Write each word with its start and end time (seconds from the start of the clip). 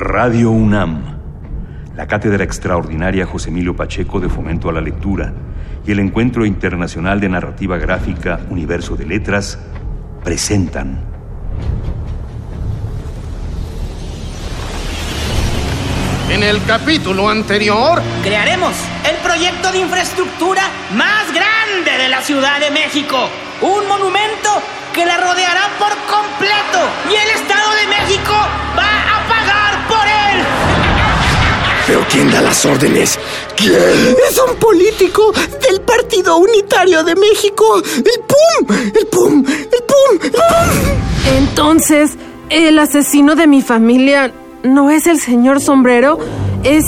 Radio 0.00 0.50
UNAM, 0.50 1.02
la 1.94 2.06
Cátedra 2.06 2.42
Extraordinaria 2.42 3.26
José 3.26 3.50
Emilio 3.50 3.76
Pacheco 3.76 4.18
de 4.18 4.30
Fomento 4.30 4.70
a 4.70 4.72
la 4.72 4.80
Lectura 4.80 5.30
y 5.86 5.92
el 5.92 5.98
Encuentro 5.98 6.46
Internacional 6.46 7.20
de 7.20 7.28
Narrativa 7.28 7.76
Gráfica 7.76 8.40
Universo 8.48 8.96
de 8.96 9.04
Letras 9.04 9.58
presentan. 10.24 11.04
En 16.30 16.42
el 16.44 16.64
capítulo 16.64 17.28
anterior, 17.28 18.00
crearemos 18.22 18.72
el 19.06 19.16
proyecto 19.16 19.70
de 19.70 19.80
infraestructura 19.80 20.62
más 20.96 21.26
grande 21.26 22.02
de 22.02 22.08
la 22.08 22.22
Ciudad 22.22 22.58
de 22.58 22.70
México. 22.70 23.28
Un 23.60 23.86
monumento 23.86 24.48
que 24.94 25.04
la 25.04 25.18
rodeará 25.18 25.68
por 25.78 25.90
completo 26.08 26.88
y 27.10 27.16
el 27.16 27.38
Estado 27.38 27.70
de 27.74 27.86
México 27.86 28.32
va 28.78 29.16
a. 29.16 29.19
¿Pero 31.90 32.06
quién 32.08 32.30
da 32.30 32.40
las 32.40 32.64
órdenes? 32.64 33.18
¿Quién? 33.56 33.74
Es 34.30 34.40
un 34.48 34.54
político 34.60 35.32
del 35.32 35.80
Partido 35.80 36.36
Unitario 36.36 37.02
de 37.02 37.16
México. 37.16 37.82
El 37.84 38.20
PUM, 38.28 38.76
el 38.94 39.06
PUM, 39.08 39.44
el 39.44 39.82
PUM, 39.88 40.20
el 40.22 40.30
PUM. 40.30 41.36
Entonces, 41.36 42.12
el 42.48 42.78
asesino 42.78 43.34
de 43.34 43.48
mi 43.48 43.60
familia 43.60 44.32
no 44.62 44.92
es 44.92 45.08
el 45.08 45.18
señor 45.18 45.60
sombrero, 45.60 46.20
es 46.62 46.84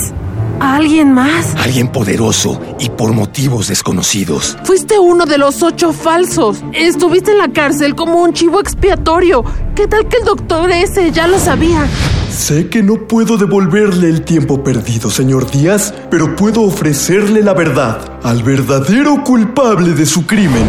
alguien 0.61 1.13
más. 1.13 1.53
Alguien 1.57 1.89
poderoso 1.89 2.61
y 2.79 2.89
por 2.89 3.11
motivos 3.11 3.67
desconocidos. 3.67 4.57
Fuiste 4.63 4.99
uno 4.99 5.25
de 5.25 5.37
los 5.37 5.63
ocho 5.63 5.91
falsos. 5.91 6.63
Estuviste 6.71 7.31
en 7.31 7.39
la 7.39 7.49
cárcel 7.49 7.93
como 7.93 8.21
un 8.21 8.31
chivo 8.31 8.61
expiatorio. 8.61 9.43
¿Qué 9.75 9.85
tal 9.85 10.07
que 10.07 10.15
el 10.15 10.23
doctor 10.23 10.71
ese 10.71 11.11
ya 11.11 11.27
lo 11.27 11.39
sabía? 11.39 11.85
Sé 12.33 12.67
que 12.67 12.81
no 12.81 13.07
puedo 13.07 13.37
devolverle 13.37 14.09
el 14.09 14.23
tiempo 14.23 14.63
perdido, 14.63 15.11
señor 15.11 15.51
Díaz, 15.51 15.93
pero 16.09 16.35
puedo 16.35 16.63
ofrecerle 16.63 17.43
la 17.43 17.53
verdad 17.53 18.19
al 18.23 18.41
verdadero 18.41 19.23
culpable 19.23 19.93
de 19.93 20.07
su 20.07 20.25
crimen. 20.25 20.63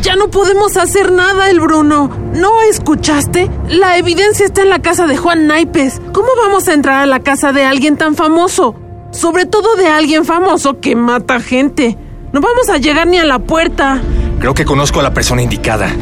Ya 0.00 0.16
no 0.16 0.30
podemos 0.30 0.78
hacer 0.78 1.12
nada, 1.12 1.50
el 1.50 1.60
Bruno. 1.60 2.10
¿No 2.34 2.62
escuchaste? 2.62 3.50
La 3.68 3.98
evidencia 3.98 4.46
está 4.46 4.62
en 4.62 4.70
la 4.70 4.80
casa 4.80 5.06
de 5.06 5.18
Juan 5.18 5.46
Naipes. 5.46 6.00
¿Cómo 6.10 6.28
vamos 6.42 6.66
a 6.68 6.72
entrar 6.72 7.00
a 7.02 7.06
la 7.06 7.20
casa 7.20 7.52
de 7.52 7.64
alguien 7.64 7.98
tan 7.98 8.16
famoso? 8.16 8.74
Sobre 9.10 9.44
todo 9.44 9.76
de 9.76 9.88
alguien 9.88 10.24
famoso 10.24 10.80
que 10.80 10.96
mata 10.96 11.38
gente. 11.38 11.98
No 12.32 12.40
vamos 12.40 12.70
a 12.70 12.78
llegar 12.78 13.06
ni 13.06 13.18
a 13.18 13.26
la 13.26 13.40
puerta. 13.40 14.00
Creo 14.40 14.54
que 14.54 14.64
conozco 14.64 15.00
a 15.00 15.02
la 15.02 15.12
persona 15.12 15.42
indicada. 15.42 15.94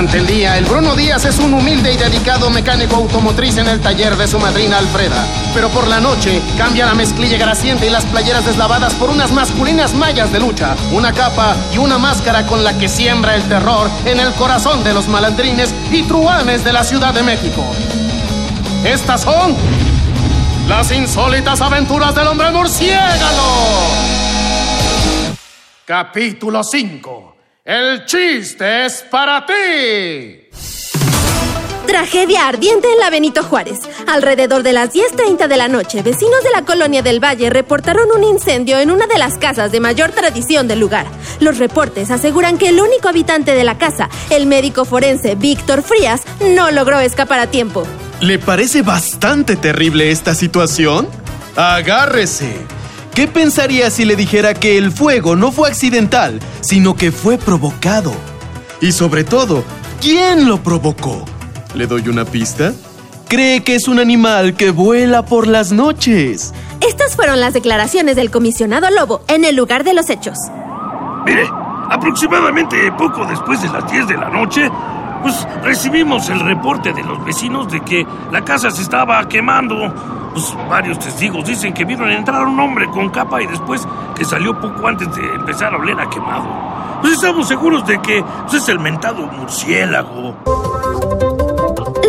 Durante 0.00 0.16
el 0.16 0.26
día, 0.26 0.56
el 0.56 0.64
Bruno 0.64 0.96
Díaz 0.96 1.26
es 1.26 1.38
un 1.40 1.52
humilde 1.52 1.92
y 1.92 1.96
dedicado 1.98 2.48
mecánico 2.48 2.96
automotriz 2.96 3.58
en 3.58 3.68
el 3.68 3.82
taller 3.82 4.16
de 4.16 4.26
su 4.26 4.38
madrina 4.38 4.78
Alfreda. 4.78 5.26
Pero 5.52 5.68
por 5.68 5.86
la 5.88 6.00
noche, 6.00 6.40
cambia 6.56 6.86
la 6.86 6.94
mezclilla 6.94 7.36
grasiente 7.36 7.86
y 7.86 7.90
las 7.90 8.06
playeras 8.06 8.46
deslavadas 8.46 8.94
por 8.94 9.10
unas 9.10 9.30
masculinas 9.30 9.92
mallas 9.92 10.32
de 10.32 10.40
lucha, 10.40 10.74
una 10.92 11.12
capa 11.12 11.54
y 11.74 11.76
una 11.76 11.98
máscara 11.98 12.46
con 12.46 12.64
la 12.64 12.78
que 12.78 12.88
siembra 12.88 13.34
el 13.34 13.42
terror 13.42 13.90
en 14.06 14.20
el 14.20 14.32
corazón 14.36 14.82
de 14.84 14.94
los 14.94 15.06
malandrines 15.06 15.68
y 15.90 16.02
truanes 16.04 16.64
de 16.64 16.72
la 16.72 16.82
Ciudad 16.82 17.12
de 17.12 17.22
México. 17.22 17.62
Estas 18.82 19.20
son 19.20 19.54
las 20.66 20.90
insólitas 20.92 21.60
aventuras 21.60 22.14
del 22.14 22.26
hombre 22.26 22.50
murciélago. 22.50 23.90
Capítulo 25.84 26.64
5. 26.64 27.39
El 27.64 28.06
chiste 28.06 28.86
es 28.86 29.02
para 29.10 29.44
ti. 29.44 30.48
Tragedia 31.86 32.48
ardiente 32.48 32.90
en 32.90 32.98
la 32.98 33.10
Benito 33.10 33.42
Juárez. 33.42 33.80
Alrededor 34.06 34.62
de 34.62 34.72
las 34.72 34.94
10.30 34.94 35.46
de 35.46 35.56
la 35.58 35.68
noche, 35.68 36.02
vecinos 36.02 36.42
de 36.42 36.50
la 36.50 36.64
colonia 36.64 37.02
del 37.02 37.22
Valle 37.22 37.50
reportaron 37.50 38.08
un 38.16 38.24
incendio 38.24 38.78
en 38.78 38.90
una 38.90 39.06
de 39.06 39.18
las 39.18 39.36
casas 39.36 39.72
de 39.72 39.80
mayor 39.80 40.12
tradición 40.12 40.68
del 40.68 40.80
lugar. 40.80 41.06
Los 41.40 41.58
reportes 41.58 42.10
aseguran 42.10 42.56
que 42.56 42.68
el 42.68 42.80
único 42.80 43.10
habitante 43.10 43.52
de 43.52 43.64
la 43.64 43.76
casa, 43.76 44.08
el 44.30 44.46
médico 44.46 44.86
forense 44.86 45.34
Víctor 45.34 45.82
Frías, 45.82 46.22
no 46.40 46.70
logró 46.70 46.98
escapar 46.98 47.40
a 47.40 47.48
tiempo. 47.48 47.86
¿Le 48.20 48.38
parece 48.38 48.80
bastante 48.80 49.56
terrible 49.56 50.10
esta 50.10 50.34
situación? 50.34 51.08
Agárrese. 51.56 52.79
¿Qué 53.14 53.26
pensaría 53.26 53.90
si 53.90 54.04
le 54.04 54.14
dijera 54.14 54.54
que 54.54 54.78
el 54.78 54.92
fuego 54.92 55.34
no 55.34 55.50
fue 55.50 55.68
accidental, 55.68 56.38
sino 56.60 56.94
que 56.94 57.10
fue 57.10 57.38
provocado? 57.38 58.12
Y 58.80 58.92
sobre 58.92 59.24
todo, 59.24 59.64
¿quién 60.00 60.48
lo 60.48 60.62
provocó? 60.62 61.24
¿Le 61.74 61.86
doy 61.86 62.08
una 62.08 62.24
pista? 62.24 62.72
Cree 63.28 63.62
que 63.62 63.74
es 63.74 63.88
un 63.88 63.98
animal 63.98 64.54
que 64.54 64.70
vuela 64.70 65.24
por 65.24 65.48
las 65.48 65.72
noches. 65.72 66.54
Estas 66.80 67.16
fueron 67.16 67.40
las 67.40 67.52
declaraciones 67.52 68.16
del 68.16 68.30
comisionado 68.30 68.88
Lobo 68.90 69.22
en 69.28 69.44
el 69.44 69.56
lugar 69.56 69.84
de 69.84 69.94
los 69.94 70.08
hechos. 70.08 70.38
Mire, 71.26 71.48
aproximadamente 71.90 72.92
poco 72.92 73.26
después 73.26 73.60
de 73.60 73.68
las 73.68 73.90
10 73.90 74.06
de 74.06 74.16
la 74.16 74.30
noche, 74.30 74.70
pues 75.22 75.46
recibimos 75.62 76.28
el 76.28 76.40
reporte 76.40 76.92
de 76.92 77.02
los 77.02 77.22
vecinos 77.24 77.70
de 77.70 77.80
que 77.80 78.06
la 78.32 78.44
casa 78.44 78.70
se 78.70 78.82
estaba 78.82 79.28
quemando. 79.28 80.19
Pues 80.32 80.54
varios 80.68 80.98
testigos 80.98 81.44
dicen 81.44 81.74
que 81.74 81.84
vieron 81.84 82.10
entrar 82.10 82.46
un 82.46 82.58
hombre 82.60 82.86
con 82.90 83.10
capa 83.10 83.42
y 83.42 83.46
después 83.46 83.86
que 84.16 84.24
salió 84.24 84.58
poco 84.60 84.86
antes 84.86 85.14
de 85.14 85.22
empezar 85.34 85.74
a 85.74 85.78
oler 85.78 85.98
a 86.00 86.08
quemado. 86.08 86.48
Pues 87.00 87.14
estamos 87.14 87.48
seguros 87.48 87.86
de 87.86 88.00
que 88.00 88.22
pues, 88.48 88.62
es 88.62 88.68
el 88.68 88.78
mentado 88.78 89.26
murciélago. 89.26 90.36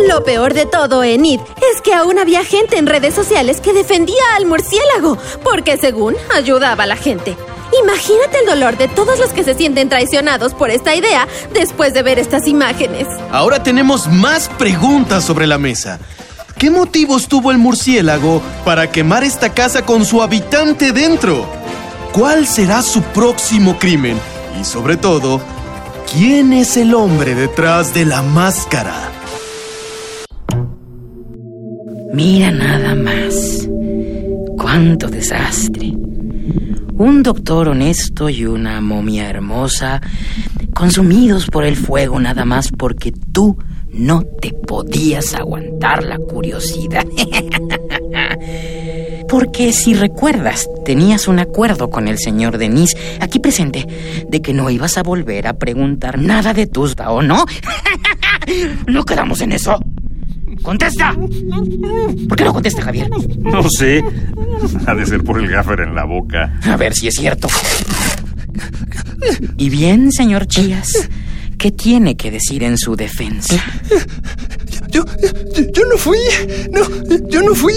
Lo 0.08 0.24
peor 0.24 0.52
de 0.52 0.66
todo, 0.66 1.02
Enid, 1.02 1.40
es 1.72 1.80
que 1.80 1.94
aún 1.94 2.18
había 2.18 2.44
gente 2.44 2.76
en 2.76 2.86
redes 2.86 3.14
sociales 3.14 3.60
que 3.60 3.72
defendía 3.72 4.22
al 4.36 4.46
murciélago, 4.46 5.16
porque 5.42 5.76
según 5.76 6.14
ayudaba 6.34 6.84
a 6.84 6.86
la 6.86 6.96
gente. 6.96 7.36
Imagínate 7.82 8.40
el 8.40 8.46
dolor 8.46 8.76
de 8.76 8.88
todos 8.88 9.18
los 9.18 9.30
que 9.30 9.44
se 9.44 9.54
sienten 9.54 9.88
traicionados 9.88 10.52
por 10.52 10.70
esta 10.70 10.94
idea 10.94 11.26
después 11.54 11.94
de 11.94 12.02
ver 12.02 12.18
estas 12.18 12.46
imágenes. 12.46 13.06
Ahora 13.30 13.62
tenemos 13.62 14.08
más 14.08 14.48
preguntas 14.58 15.24
sobre 15.24 15.46
la 15.46 15.56
mesa. 15.56 15.98
¿Qué 16.62 16.70
motivos 16.70 17.26
tuvo 17.26 17.50
el 17.50 17.58
murciélago 17.58 18.40
para 18.64 18.88
quemar 18.88 19.24
esta 19.24 19.52
casa 19.52 19.84
con 19.84 20.04
su 20.04 20.22
habitante 20.22 20.92
dentro? 20.92 21.44
¿Cuál 22.12 22.46
será 22.46 22.82
su 22.82 23.02
próximo 23.02 23.80
crimen? 23.80 24.16
Y 24.60 24.62
sobre 24.62 24.96
todo, 24.96 25.40
¿quién 26.12 26.52
es 26.52 26.76
el 26.76 26.94
hombre 26.94 27.34
detrás 27.34 27.92
de 27.94 28.04
la 28.04 28.22
máscara? 28.22 28.94
Mira 32.12 32.52
nada 32.52 32.94
más. 32.94 33.68
Cuánto 34.56 35.08
desastre. 35.08 35.88
Un 36.96 37.24
doctor 37.24 37.70
honesto 37.70 38.28
y 38.28 38.44
una 38.44 38.80
momia 38.80 39.28
hermosa 39.28 40.00
consumidos 40.72 41.46
por 41.46 41.64
el 41.64 41.74
fuego 41.74 42.20
nada 42.20 42.44
más 42.44 42.70
porque 42.70 43.10
tú 43.32 43.58
no 43.92 44.22
te 44.22 44.52
podías 44.52 45.34
aguantar 45.34 46.04
la 46.04 46.18
curiosidad. 46.18 47.06
Porque 49.28 49.72
si 49.72 49.94
recuerdas, 49.94 50.68
tenías 50.84 51.28
un 51.28 51.38
acuerdo 51.38 51.90
con 51.90 52.08
el 52.08 52.18
señor 52.18 52.58
Denis, 52.58 52.96
aquí 53.20 53.38
presente, 53.38 53.86
de 54.28 54.42
que 54.42 54.52
no 54.52 54.68
ibas 54.70 54.98
a 54.98 55.02
volver 55.02 55.46
a 55.46 55.54
preguntar 55.54 56.18
nada 56.18 56.52
de 56.52 56.66
tus 56.66 56.94
¿o 57.06 57.22
no? 57.22 57.44
¿No 58.86 59.04
quedamos 59.04 59.40
en 59.40 59.52
eso? 59.52 59.78
¡Contesta! 60.62 61.14
¿Por 62.28 62.36
qué 62.36 62.44
no 62.44 62.52
contesta, 62.52 62.82
Javier? 62.82 63.08
No 63.38 63.62
sé. 63.68 64.04
Ha 64.86 64.94
de 64.94 65.06
ser 65.06 65.24
por 65.24 65.40
el 65.40 65.48
gaffer 65.48 65.80
en 65.80 65.94
la 65.94 66.04
boca. 66.04 66.58
A 66.64 66.76
ver 66.76 66.94
si 66.94 67.08
es 67.08 67.14
cierto. 67.14 67.48
Y 69.56 69.70
bien, 69.70 70.12
señor 70.12 70.46
Chías, 70.46 71.08
¿qué 71.62 71.70
tiene 71.70 72.16
que 72.16 72.32
decir 72.32 72.64
en 72.64 72.76
su 72.76 72.96
defensa? 72.96 73.54
Yo, 74.88 75.04
yo, 75.22 75.30
yo 75.72 75.84
no 75.88 75.96
fui. 75.96 76.18
No, 76.72 76.80
yo 77.28 77.40
no 77.40 77.54
fui. 77.54 77.72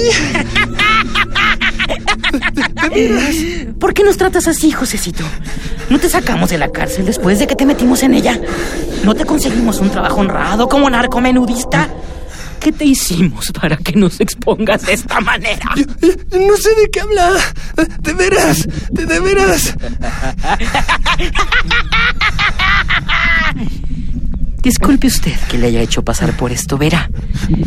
¿Por 3.80 3.94
qué 3.94 4.04
nos 4.04 4.18
tratas 4.18 4.48
así, 4.48 4.72
Josecito? 4.72 5.24
¿No 5.92 6.00
te 6.00 6.10
sacamos 6.10 6.50
de 6.50 6.58
la 6.58 6.72
cárcel 6.72 7.06
después 7.06 7.38
de 7.38 7.46
que 7.46 7.56
te 7.56 7.68
metimos 7.68 8.02
en 8.02 8.16
ella? 8.16 8.42
¿No 9.04 9.14
te 9.14 9.24
conseguimos 9.24 9.80
un 9.80 9.92
trabajo 9.92 10.22
honrado 10.22 10.68
como 10.68 10.90
narcomenudista? 10.90 11.88
¿Qué 12.60 12.72
te 12.72 12.86
hicimos 12.86 13.52
para 13.52 13.78
que 13.78 13.92
nos 13.92 14.20
expongas 14.20 14.88
de 14.88 14.94
esta 14.94 15.22
manera? 15.22 15.70
Yo, 15.76 15.84
yo 16.02 16.40
no 16.40 16.58
sé 16.58 16.70
de 16.74 16.90
qué 16.92 17.02
habla. 17.02 17.34
De 18.02 18.14
veras, 18.14 18.68
de, 18.90 19.06
de 19.06 19.20
veras. 19.20 19.76
Disculpe 24.62 25.08
usted 25.08 25.36
que 25.50 25.58
le 25.58 25.68
haya 25.68 25.82
hecho 25.82 26.04
pasar 26.04 26.36
por 26.36 26.52
esto, 26.52 26.78
verá. 26.78 27.10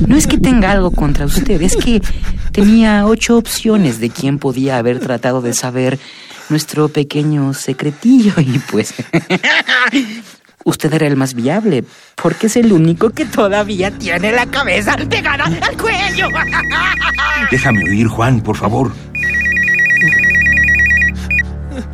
No 0.07 0.17
es 0.17 0.27
que 0.27 0.37
tenga 0.37 0.73
algo 0.73 0.91
contra 0.91 1.27
usted, 1.27 1.63
es 1.63 1.77
que 1.77 2.03
tenía 2.51 3.07
ocho 3.07 3.37
opciones 3.37 4.01
de 4.01 4.11
quién 4.11 4.39
podía 4.39 4.79
haber 4.79 4.99
tratado 4.99 5.41
de 5.41 5.55
saber 5.55 5.99
nuestro 6.49 6.89
pequeño 6.89 7.55
secretillo 7.55 8.33
y 8.39 8.59
pues... 8.59 8.95
usted 10.65 10.93
era 10.93 11.07
el 11.07 11.17
más 11.17 11.35
viable, 11.35 11.85
porque 12.15 12.49
es 12.49 12.57
el 12.57 12.73
único 12.73 13.11
que 13.11 13.25
todavía 13.25 13.91
tiene 13.91 14.33
la 14.33 14.47
cabeza 14.47 14.97
pegada 15.09 15.45
al 15.45 15.77
cuello. 15.77 16.29
Déjame 17.51 17.85
oír, 17.85 18.07
Juan, 18.09 18.41
por 18.41 18.57
favor. 18.57 18.93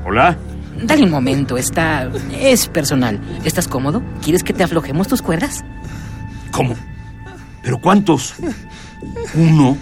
Hola. 0.04 0.36
Dale 0.82 1.04
un 1.04 1.10
momento, 1.10 1.56
está... 1.56 2.10
es 2.38 2.68
personal. 2.68 3.20
¿Estás 3.44 3.68
cómodo? 3.68 4.02
¿Quieres 4.22 4.42
que 4.42 4.52
te 4.52 4.64
aflojemos 4.64 5.08
tus 5.08 5.22
cuerdas? 5.22 5.64
¿Cómo? 6.50 6.74
¿Pero 7.62 7.78
cuántos? 7.78 8.34
Uno. 9.34 9.76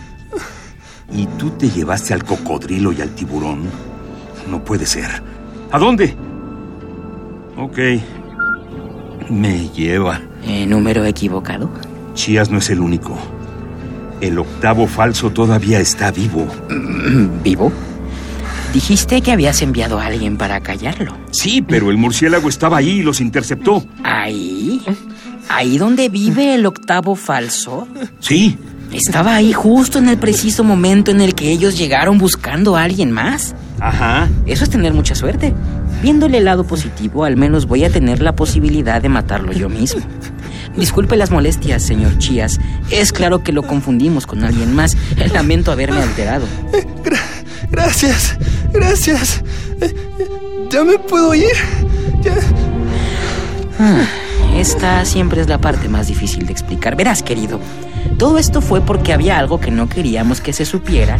¿Y 1.12 1.26
tú 1.38 1.50
te 1.50 1.68
llevaste 1.68 2.14
al 2.14 2.24
cocodrilo 2.24 2.92
y 2.92 3.00
al 3.02 3.10
tiburón? 3.10 3.62
No 4.48 4.64
puede 4.64 4.86
ser. 4.86 5.22
¿A 5.70 5.78
dónde? 5.78 6.14
Ok. 7.56 7.78
Me 9.30 9.68
lleva. 9.70 10.20
¿Eh, 10.44 10.66
¿Número 10.66 11.04
equivocado? 11.04 11.70
Chías 12.14 12.50
no 12.50 12.58
es 12.58 12.70
el 12.70 12.80
único. 12.80 13.16
El 14.20 14.38
octavo 14.38 14.86
falso 14.86 15.30
todavía 15.30 15.80
está 15.80 16.10
vivo. 16.10 16.46
¿Vivo? 17.42 17.72
Dijiste 18.72 19.20
que 19.20 19.32
habías 19.32 19.60
enviado 19.60 19.98
a 19.98 20.06
alguien 20.06 20.38
para 20.38 20.60
callarlo. 20.60 21.16
Sí, 21.30 21.60
pero 21.60 21.90
el 21.90 21.98
murciélago 21.98 22.48
estaba 22.48 22.78
ahí 22.78 23.00
y 23.00 23.02
los 23.02 23.20
interceptó. 23.20 23.84
¿Ahí? 24.02 24.82
¿Ahí 25.48 25.76
donde 25.76 26.08
vive 26.08 26.54
el 26.54 26.64
octavo 26.64 27.14
falso? 27.14 27.86
Sí. 28.20 28.56
Estaba 28.90 29.34
ahí 29.34 29.52
justo 29.52 29.98
en 29.98 30.08
el 30.08 30.16
preciso 30.16 30.64
momento 30.64 31.10
en 31.10 31.20
el 31.20 31.34
que 31.34 31.50
ellos 31.50 31.76
llegaron 31.76 32.16
buscando 32.16 32.76
a 32.76 32.82
alguien 32.82 33.10
más. 33.10 33.54
Ajá. 33.78 34.30
Eso 34.46 34.64
es 34.64 34.70
tener 34.70 34.94
mucha 34.94 35.14
suerte. 35.14 35.52
Viéndole 36.02 36.38
el 36.38 36.44
lado 36.44 36.64
positivo, 36.64 37.24
al 37.24 37.36
menos 37.36 37.66
voy 37.66 37.84
a 37.84 37.90
tener 37.90 38.22
la 38.22 38.34
posibilidad 38.34 39.02
de 39.02 39.08
matarlo 39.08 39.52
yo 39.52 39.68
mismo. 39.68 40.02
Disculpe 40.76 41.16
las 41.16 41.30
molestias, 41.30 41.82
señor 41.82 42.16
Chías. 42.18 42.58
Es 42.90 43.12
claro 43.12 43.42
que 43.42 43.52
lo 43.52 43.62
confundimos 43.62 44.26
con 44.26 44.44
alguien 44.44 44.74
más. 44.74 44.96
Lamento 45.32 45.72
haberme 45.72 46.00
alterado. 46.00 46.46
Gra 47.04 47.18
gracias, 47.72 48.36
gracias. 48.72 49.42
Eh, 49.80 49.94
¿Ya 50.70 50.84
me 50.84 50.98
puedo 50.98 51.34
ir? 51.34 51.56
¿Ya? 52.22 52.34
Ah, 53.80 54.04
esta 54.56 55.04
siempre 55.04 55.40
es 55.40 55.48
la 55.48 55.58
parte 55.58 55.88
más 55.88 56.06
difícil 56.06 56.46
de 56.46 56.52
explicar. 56.52 56.94
Verás, 56.94 57.22
querido, 57.22 57.58
todo 58.18 58.38
esto 58.38 58.60
fue 58.60 58.80
porque 58.80 59.12
había 59.12 59.38
algo 59.38 59.60
que 59.60 59.70
no 59.70 59.88
queríamos 59.88 60.40
que 60.40 60.52
se 60.52 60.64
supiera 60.64 61.18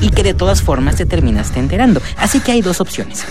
y 0.00 0.10
que 0.10 0.22
de 0.22 0.34
todas 0.34 0.62
formas 0.62 0.96
te 0.96 1.06
terminaste 1.06 1.60
enterando. 1.60 2.02
Así 2.18 2.40
que 2.40 2.52
hay 2.52 2.60
dos 2.60 2.80
opciones. 2.80 3.24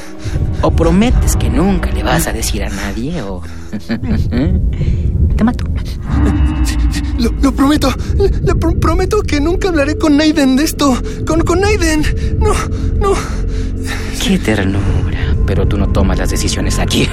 O 0.62 0.72
prometes 0.72 1.36
que 1.36 1.50
nunca 1.50 1.92
le 1.92 2.04
vas 2.04 2.28
a 2.28 2.34
decir 2.34 2.64
a 2.64 2.70
nadie 2.70 3.22
o... 3.22 3.44
te 5.38 5.44
mato. 5.44 5.66
Lo, 7.22 7.32
lo 7.40 7.52
prometo. 7.52 7.94
Le 8.18 8.56
pr 8.56 8.80
prometo 8.80 9.22
que 9.22 9.40
nunca 9.40 9.70
hablaré 9.70 9.96
con 9.98 10.18
Naiden 10.18 10.56
de 10.56 10.64
esto. 10.64 10.98
Con, 11.28 11.42
con 11.42 11.62
Naiden. 11.62 12.04
No, 12.40 12.52
no. 13.00 13.14
Qué 14.24 14.40
ternura. 14.40 15.36
Pero 15.46 15.68
tú 15.68 15.78
no 15.78 15.88
tomas 15.90 16.18
las 16.18 16.32
decisiones 16.32 16.80
aquí. 16.80 17.08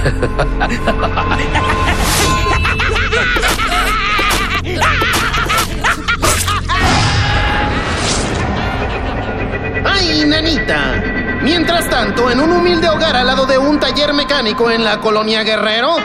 ¡Ay, 9.85 10.23
nanita! 10.25 11.03
Mientras 11.43 11.89
tanto, 11.89 12.29
en 12.31 12.39
un 12.39 12.51
humilde 12.51 12.89
hogar 12.89 13.15
al 13.15 13.27
lado 13.27 13.45
de 13.45 13.57
un 13.57 13.79
taller 13.79 14.13
mecánico 14.13 14.69
en 14.71 14.83
la 14.83 14.99
colonia 14.99 15.43
Guerrero, 15.43 15.95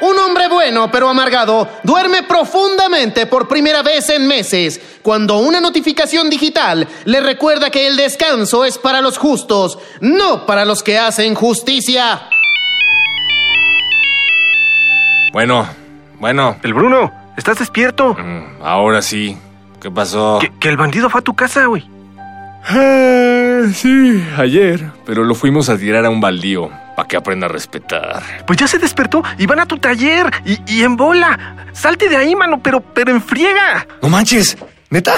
un 0.00 0.18
hombre 0.18 0.48
bueno 0.48 0.90
pero 0.90 1.08
amargado 1.08 1.68
duerme 1.82 2.22
profundamente 2.22 3.26
por 3.26 3.48
primera 3.48 3.82
vez 3.82 4.08
en 4.10 4.26
meses, 4.26 4.80
cuando 5.02 5.38
una 5.38 5.60
notificación 5.60 6.30
digital 6.30 6.86
le 7.04 7.20
recuerda 7.20 7.70
que 7.70 7.86
el 7.86 7.96
descanso 7.96 8.64
es 8.64 8.78
para 8.78 9.00
los 9.00 9.18
justos, 9.18 9.78
no 10.00 10.46
para 10.46 10.64
los 10.64 10.82
que 10.82 10.98
hacen 10.98 11.34
justicia. 11.34 12.28
Bueno, 15.32 15.68
bueno. 16.18 16.56
El 16.62 16.74
Bruno, 16.74 17.12
¿estás 17.36 17.58
despierto? 17.58 18.14
Mm, 18.14 18.62
ahora 18.62 19.02
sí. 19.02 19.36
¿Qué 19.80 19.90
pasó? 19.90 20.38
Que, 20.40 20.50
que 20.58 20.68
el 20.68 20.76
bandido 20.76 21.08
fue 21.10 21.20
a 21.20 21.24
tu 21.24 21.34
casa, 21.34 21.66
güey. 21.66 21.88
Ah, 22.66 23.62
sí, 23.72 24.22
ayer. 24.36 24.90
Pero 25.06 25.24
lo 25.24 25.34
fuimos 25.34 25.68
a 25.68 25.78
tirar 25.78 26.04
a 26.04 26.10
un 26.10 26.20
baldío. 26.20 26.70
Para 26.98 27.06
que 27.06 27.16
aprenda 27.16 27.46
a 27.46 27.48
respetar. 27.48 28.24
Pues 28.44 28.58
ya 28.58 28.66
se 28.66 28.76
despertó 28.76 29.22
y 29.38 29.46
van 29.46 29.60
a 29.60 29.66
tu 29.66 29.78
taller 29.78 30.28
y, 30.44 30.58
y 30.66 30.82
en 30.82 30.96
bola. 30.96 31.68
Salte 31.72 32.08
de 32.08 32.16
ahí, 32.16 32.34
mano, 32.34 32.60
pero, 32.60 32.80
pero 32.80 33.12
en 33.12 33.22
friega. 33.22 33.86
No 34.02 34.08
manches, 34.08 34.58
neta. 34.90 35.14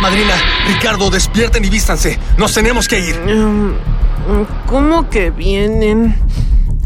Madrina, 0.00 0.32
Ricardo, 0.66 1.10
despierten 1.10 1.62
y 1.62 1.68
vístanse. 1.68 2.18
Nos 2.38 2.54
tenemos 2.54 2.88
que 2.88 3.00
ir. 3.00 3.20
Um, 3.20 3.74
¿Cómo 4.64 5.10
que 5.10 5.30
vienen? 5.30 6.16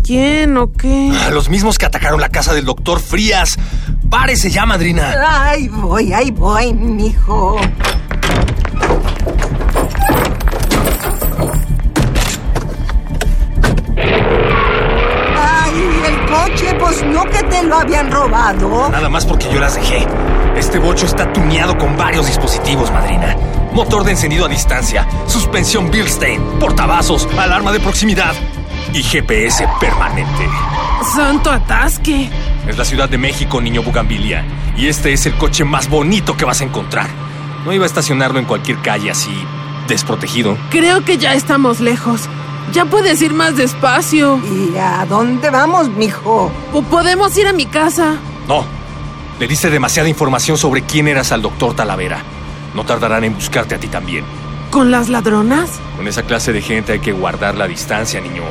¿Quién 0.03 0.56
o 0.56 0.73
qué? 0.73 1.12
Ah, 1.23 1.31
los 1.31 1.49
mismos 1.49 1.79
que 1.79 1.87
atacaron 1.87 2.21
la 2.21 2.29
casa 2.29 2.55
del 2.55 2.65
doctor 2.65 2.99
Frías. 2.99 3.56
Párese 4.11 4.51
ya, 4.51 4.67
madrina. 4.67 5.15
Ahí 5.45 5.69
voy, 5.69 6.12
ahí 6.12 6.33
voy, 6.33 6.75
mijo. 6.75 7.61
No 17.02 17.25
que 17.25 17.43
te 17.43 17.62
lo 17.62 17.76
habían 17.76 18.11
robado. 18.11 18.88
Nada 18.91 19.08
más 19.08 19.26
porque 19.26 19.50
yo 19.52 19.61
las 19.61 19.75
dejé. 19.75 20.06
Este 20.56 20.79
bocho 20.79 21.06
está 21.06 21.32
tuneado 21.32 21.76
con 21.76 21.96
varios 21.96 22.26
dispositivos, 22.26 22.91
madrina. 22.93 23.37
Motor 23.73 24.05
de 24.05 24.12
encendido 24.12 24.46
a 24.46 24.49
distancia, 24.49 25.06
suspensión 25.26 25.91
Bilstein, 25.91 26.41
portavasos, 26.61 27.29
alarma 27.37 27.73
de 27.73 27.81
proximidad 27.81 28.35
y 28.93 29.02
GPS 29.02 29.67
permanente. 29.81 30.49
¡Santo 31.14 31.50
atasque! 31.50 32.31
Es 32.69 32.79
la 32.79 32.85
Ciudad 32.85 33.08
de 33.08 33.19
México, 33.19 33.61
niño 33.61 33.82
Bugambilia. 33.82 34.44
Y 34.76 34.87
este 34.87 35.12
es 35.12 35.26
el 35.26 35.35
coche 35.35 35.64
más 35.64 35.88
bonito 35.88 36.37
que 36.37 36.44
vas 36.44 36.61
a 36.61 36.64
encontrar. 36.64 37.08
No 37.64 37.73
iba 37.73 37.85
a 37.85 37.87
estacionarlo 37.87 38.38
en 38.38 38.44
cualquier 38.44 38.79
calle 38.79 39.11
así, 39.11 39.35
desprotegido. 39.88 40.56
Creo 40.70 41.05
que 41.05 41.19
ya 41.19 41.35
estamos 41.35 41.81
lejos. 41.81 42.29
Ya 42.73 42.85
puedes 42.85 43.21
ir 43.23 43.33
más 43.33 43.56
despacio. 43.56 44.41
¿Y 44.44 44.77
a 44.77 45.06
dónde 45.06 45.51
vamos, 45.51 45.89
mijo? 45.91 46.51
O 46.73 46.83
podemos 46.83 47.37
ir 47.37 47.47
a 47.47 47.53
mi 47.53 47.67
casa. 47.67 48.17
No. 48.49 48.65
Le 49.39 49.49
diste 49.49 49.71
demasiada 49.71 50.09
información 50.09 50.56
sobre 50.56 50.83
quién 50.83 51.09
eras 51.09 51.33
al 51.33 51.43
doctor 51.43 51.75
Talavera. 51.75 52.23
No 52.75 52.85
tardarán 52.85 53.25
en 53.25 53.35
buscarte 53.35 53.75
a 53.75 53.79
ti 53.79 53.89
también. 53.89 54.25
¿Con 54.71 54.91
las 54.91 55.09
ladronas? 55.09 55.71
Con 55.97 56.09
esa 56.09 56.23
clase 56.23 56.53
de 56.53 56.63
gente 56.63 56.93
hay 56.93 57.01
que 57.01 57.13
guardar 57.13 57.56
la 57.56 57.69
distancia, 57.69 58.21
niño. 58.21 58.43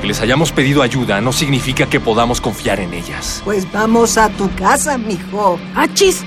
Que 0.00 0.08
les 0.08 0.20
hayamos 0.20 0.50
pedido 0.50 0.82
ayuda 0.82 1.20
no 1.20 1.32
significa 1.32 1.86
que 1.86 2.00
podamos 2.00 2.40
confiar 2.40 2.80
en 2.80 2.94
ellas. 2.94 3.42
Pues 3.44 3.70
vamos 3.70 4.16
a 4.18 4.28
tu 4.30 4.52
casa, 4.54 4.98
mijo. 4.98 5.58
¡Achis! 5.74 6.24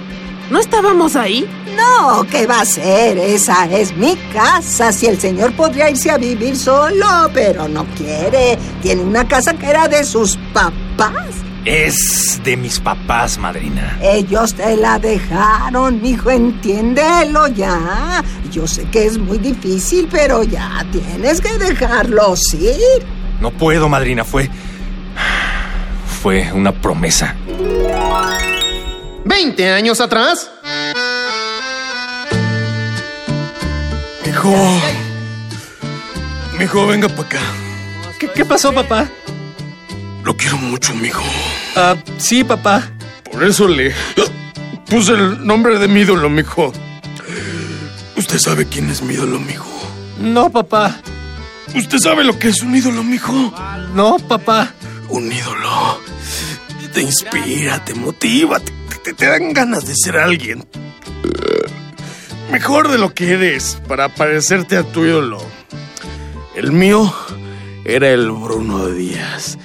¿No 0.52 0.60
estábamos 0.60 1.16
ahí? 1.16 1.50
No, 1.76 2.24
¿qué 2.30 2.46
va 2.46 2.62
a 2.62 2.66
ser? 2.66 3.18
Esa 3.18 3.66
es 3.66 3.96
mi 3.98 4.16
casa. 4.32 4.92
Si 4.92 5.08
el 5.08 5.20
señor 5.20 5.54
podría 5.54 5.90
irse 5.90 6.12
a 6.12 6.18
vivir 6.18 6.56
solo, 6.56 7.32
pero 7.34 7.68
no 7.68 7.84
quiere. 7.98 8.58
Tiene 8.82 9.02
una 9.02 9.28
casa 9.28 9.56
que 9.56 9.66
era 9.68 9.88
de 9.88 10.04
sus 10.04 10.38
papás. 10.54 11.30
Es 11.66 12.40
de 12.44 12.56
mis 12.58 12.80
papás, 12.80 13.40
madrina. 13.40 13.98
Ellos 14.04 14.54
te 14.54 14.78
la 14.78 15.00
dejaron, 15.00 16.00
mijo, 16.00 16.30
entiéndelo 16.30 17.48
ya. 17.48 18.24
Yo 18.52 18.68
sé 18.68 18.84
que 18.86 19.08
es 19.08 19.18
muy 19.18 19.40
difícil, 19.40 20.08
pero 20.12 20.44
ya 20.44 20.86
tienes 20.92 21.42
que 21.42 21.58
dejarlos 21.58 22.54
ir. 22.54 23.04
No 23.42 23.50
puedo, 23.50 23.90
madrina, 23.90 24.24
fue... 24.24 24.48
Fue 26.22 26.52
una 26.54 26.72
promesa. 26.72 27.36
¿20 29.26 29.74
años 29.74 30.00
atrás? 30.00 30.50
Mijo. 34.26 34.56
Mijo, 36.60 36.88
venga 36.88 37.10
para 37.10 37.22
acá. 37.24 37.40
¿Qué, 38.20 38.30
¿Qué, 38.30 38.46
pasó, 38.46 38.74
papá? 38.74 39.10
Lo 40.24 40.38
quiero 40.38 40.58
mucho, 40.58 40.94
mijo. 40.94 41.24
Ah, 41.76 41.96
sí, 42.18 42.44
papá. 42.44 42.90
Por 43.32 43.44
eso 43.44 43.68
le 43.68 43.94
puse 44.90 45.14
el 45.14 45.46
nombre 45.46 45.78
de 45.80 45.88
mi 45.88 46.02
ídolo, 46.02 46.30
mijo. 46.30 46.72
¿Usted 48.16 48.40
sabe 48.40 48.66
quién 48.68 48.90
es 48.90 49.02
mi 49.02 49.16
ídolo, 49.16 49.40
mijo? 49.40 49.68
No, 50.20 50.50
papá. 50.50 51.02
¿Usted 51.76 51.98
sabe 51.98 52.24
lo 52.24 52.40
que 52.40 52.50
es 52.50 52.62
un 52.62 52.76
ídolo, 52.76 53.04
mijo? 53.04 53.34
No, 53.94 54.18
papá. 54.18 54.72
Un 55.10 55.32
ídolo. 55.32 56.00
Te 56.94 57.02
inspira, 57.02 57.84
te 57.84 57.94
motiva, 57.94 58.60
te, 58.60 58.72
te, 59.06 59.14
te 59.14 59.28
dan 59.28 59.54
ganas 59.54 59.86
de 59.86 59.94
ser 59.96 60.18
alguien. 60.18 60.66
Mejor 62.52 62.90
de 62.90 62.98
lo 62.98 63.14
que 63.14 63.34
eres 63.34 63.80
para 63.88 64.10
parecerte 64.10 64.78
a 64.78 64.84
tu 64.84 65.06
ídolo. 65.06 65.40
El 66.56 66.72
mío 66.72 67.14
era 67.84 68.10
el 68.10 68.32
Bruno 68.32 68.88
Díaz, 68.88 69.58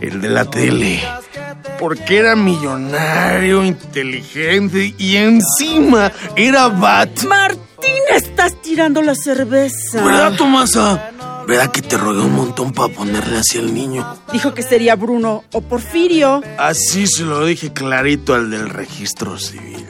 el 0.00 0.20
de 0.20 0.28
la 0.28 0.44
tele. 0.46 1.00
Porque 1.78 2.18
era 2.18 2.36
millonario, 2.36 3.64
inteligente 3.64 4.94
y 4.98 5.16
encima 5.16 6.12
era 6.36 6.68
Bat. 6.68 7.24
Martín, 7.24 8.02
estás 8.10 8.60
tirando 8.62 9.02
la 9.02 9.14
cerveza. 9.14 10.02
¿Verdad, 10.02 10.34
Tomasa? 10.36 11.10
¿Verdad 11.46 11.70
que 11.70 11.82
te 11.82 11.96
rogué 11.96 12.20
un 12.20 12.34
montón 12.34 12.72
para 12.72 12.92
ponerle 12.92 13.38
así 13.38 13.58
al 13.58 13.74
niño? 13.74 14.06
Dijo 14.32 14.54
que 14.54 14.62
sería 14.62 14.94
Bruno 14.96 15.44
o 15.52 15.60
Porfirio. 15.60 16.42
Así 16.58 17.06
se 17.06 17.24
lo 17.24 17.44
dije 17.44 17.72
clarito 17.72 18.34
al 18.34 18.50
del 18.50 18.68
registro 18.68 19.38
civil. 19.38 19.86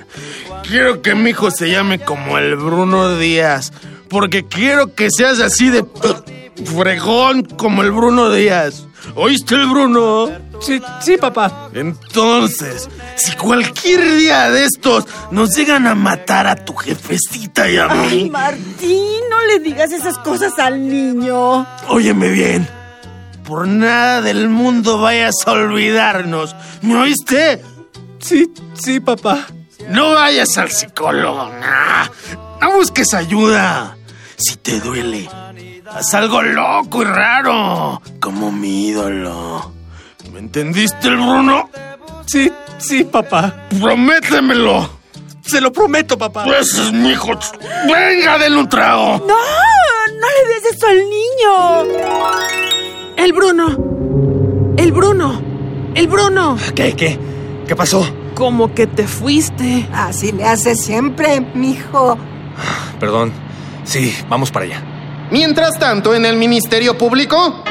Quiero 0.67 1.03
que 1.03 1.15
mi 1.15 1.31
hijo 1.31 1.51
se 1.51 1.71
llame 1.71 1.99
como 1.99 2.39
el 2.39 2.57
Bruno 2.57 3.17
Díaz. 3.17 3.73
Porque 4.09 4.47
quiero 4.47 4.95
que 4.95 5.09
seas 5.11 5.41
así 5.41 5.71
de 5.71 5.85
fregón 6.77 7.43
como 7.43 7.83
el 7.83 7.91
Bruno 7.91 8.31
Díaz. 8.31 8.87
¿Oíste 9.15 9.57
el 9.57 9.67
Bruno? 9.67 10.31
Sí, 10.61 10.81
sí, 11.01 11.17
papá. 11.17 11.71
Entonces, 11.75 12.89
si 13.17 13.33
cualquier 13.37 14.17
día 14.17 14.51
de 14.51 14.65
estos 14.65 15.07
nos 15.31 15.57
llegan 15.57 15.87
a 15.87 15.95
matar 15.95 16.47
a 16.47 16.55
tu 16.57 16.75
jefecita 16.75 17.69
y 17.69 17.79
a 17.79 17.89
mí. 17.89 18.09
Ay, 18.11 18.31
Martín, 18.31 19.21
no 19.29 19.45
le 19.47 19.59
digas 19.59 19.91
esas 19.91 20.19
cosas 20.19 20.59
al 20.59 20.89
niño. 20.89 21.67
Óyeme 21.89 22.29
bien. 22.29 22.69
Por 23.45 23.67
nada 23.67 24.23
del 24.23 24.49
mundo 24.49 25.01
vayas 25.01 25.35
a 25.47 25.53
olvidarnos. 25.53 26.55
¿Me 26.83 26.95
oíste? 26.97 27.61
Sí, 28.21 28.53
sí, 28.75 29.01
papá. 29.01 29.47
No 29.89 30.15
vayas 30.15 30.57
al 30.59 30.71
psicólogo, 30.71 31.51
nah. 31.61 32.07
No 32.61 32.73
busques 32.77 33.13
ayuda. 33.15 33.97
Si 34.37 34.57
te 34.57 34.81
duele, 34.81 35.29
haz 35.95 36.15
algo 36.15 36.43
loco 36.43 37.03
y 37.03 37.05
raro, 37.05 38.03
como 38.21 38.51
mi 38.51 38.89
ídolo. 38.89 39.73
¿Me 40.33 40.39
entendiste, 40.39 41.09
el 41.09 41.17
Bruno? 41.17 41.69
Sí, 42.27 42.51
sí, 42.79 43.05
papá. 43.05 43.67
Prométemelo. 43.81 44.89
Se 45.43 45.61
lo 45.61 45.73
prometo, 45.73 46.17
papá. 46.17 46.45
Pues 46.45 46.75
es 46.75 46.93
mi 46.93 47.11
hijo. 47.11 47.33
Venga, 47.87 48.39
denle 48.39 48.59
un 48.59 48.69
trago. 48.69 49.19
No, 49.19 49.35
no 49.35 50.27
le 50.29 50.55
des 50.55 50.75
eso 50.75 50.87
al 50.87 50.99
niño. 50.99 52.03
El 53.17 53.33
Bruno. 53.33 54.75
El 54.77 54.93
Bruno. 54.93 55.43
El 55.95 56.07
Bruno. 56.07 56.57
¿Qué, 56.75 56.95
qué? 56.95 57.19
¿Qué 57.67 57.77
pasó? 57.77 58.07
Como 58.35 58.73
que 58.73 58.87
te 58.87 59.07
fuiste. 59.07 59.89
Así 59.93 60.33
le 60.33 60.45
hace 60.45 60.75
siempre, 60.77 61.41
mijo. 61.55 62.17
Perdón. 62.99 63.33
Sí, 63.85 64.17
vamos 64.29 64.51
para 64.51 64.65
allá. 64.65 64.92
Mientras 65.33 65.79
tanto, 65.79 66.15
en 66.15 66.27
el 66.27 66.37
Ministerio 66.37 66.99
Público. 66.99 67.65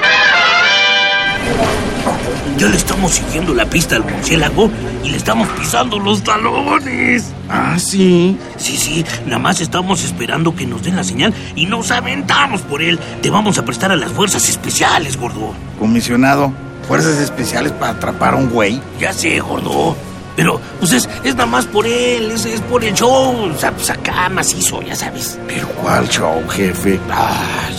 Ya 2.57 2.67
le 2.67 2.75
estamos 2.75 3.11
siguiendo 3.11 3.53
la 3.53 3.67
pista 3.67 3.97
al 3.97 4.03
murciélago 4.03 4.71
y 5.03 5.11
le 5.11 5.17
estamos 5.17 5.47
pisando 5.49 5.99
los 5.99 6.23
talones. 6.23 7.31
Ah, 7.47 7.77
sí. 7.77 8.35
Sí, 8.57 8.77
sí, 8.77 9.05
nada 9.27 9.37
más 9.37 9.61
estamos 9.61 10.03
esperando 10.03 10.55
que 10.55 10.65
nos 10.65 10.81
den 10.81 10.95
la 10.95 11.03
señal 11.03 11.35
y 11.55 11.67
nos 11.67 11.91
aventamos 11.91 12.61
por 12.61 12.81
él. 12.81 12.99
Te 13.21 13.29
vamos 13.29 13.59
a 13.59 13.63
prestar 13.63 13.91
a 13.91 13.95
las 13.95 14.11
fuerzas 14.11 14.49
especiales, 14.49 15.15
gordo. 15.15 15.53
Comisionado, 15.77 16.51
fuerzas 16.87 17.19
especiales 17.19 17.73
para 17.73 17.91
atrapar 17.91 18.33
a 18.33 18.37
un 18.37 18.49
güey. 18.49 18.81
Ya 18.99 19.13
sé, 19.13 19.39
gordo. 19.39 19.95
Pero, 20.35 20.59
pues 20.79 20.93
es, 20.93 21.09
es 21.23 21.35
nada 21.35 21.45
más 21.45 21.65
por 21.65 21.85
él, 21.85 22.31
es, 22.31 22.45
es 22.45 22.61
por 22.61 22.83
el 22.83 22.93
show. 22.93 23.51
O 23.53 23.57
sea, 23.57 23.71
pues 23.71 23.89
acá 23.89 24.29
macizo, 24.29 24.81
ya 24.81 24.95
sabes. 24.95 25.37
¿Pero 25.47 25.67
cuál 25.69 26.07
show, 26.09 26.41
jefe? 26.49 26.99
Ay, 27.11 27.75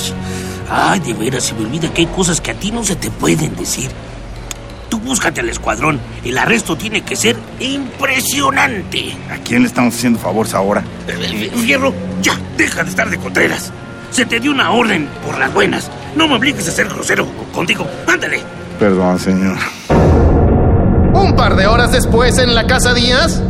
ay, 0.71 1.01
de 1.01 1.15
veras, 1.15 1.45
se 1.45 1.55
me 1.55 1.65
olvida 1.65 1.93
que 1.93 2.03
hay 2.03 2.07
cosas 2.09 2.41
que 2.41 2.51
a 2.51 2.55
ti 2.55 2.71
no 2.71 2.85
se 2.85 2.97
te 2.97 3.11
pueden 3.11 3.57
decir. 3.57 3.91
Tú 4.91 4.99
búscate 4.99 5.41
al 5.41 5.49
escuadrón. 5.49 5.99
El 6.23 6.37
arresto 6.37 6.77
tiene 6.77 7.01
que 7.01 7.17
ser 7.17 7.37
impresionante. 7.61 9.17
¿A 9.31 9.39
quién 9.39 9.63
le 9.63 9.69
estamos 9.69 9.95
haciendo 9.95 10.19
favores 10.19 10.53
ahora? 10.53 10.85
Fierro, 11.65 11.95
ya, 12.21 12.39
deja 12.59 12.85
de 12.85 12.91
estar 12.91 13.09
de 13.09 13.17
contreras. 13.17 13.73
Se 14.11 14.27
te 14.27 14.39
dio 14.39 14.51
una 14.51 14.71
orden 14.73 15.09
por 15.25 15.39
las 15.39 15.53
buenas. 15.55 15.91
No 16.15 16.29
me 16.29 16.35
obligues 16.35 16.69
a 16.69 16.73
ser 16.73 16.89
grosero 16.89 17.27
contigo. 17.55 17.87
Ándale. 18.07 18.43
Perdón, 18.79 19.19
señor. 19.19 19.57
Un 21.15 21.35
par 21.37 21.57
de 21.57 21.67
horas 21.67 21.93
después 21.93 22.39
en 22.39 22.55
la 22.55 22.67
casa 22.67 22.95
Díaz. 22.95 23.43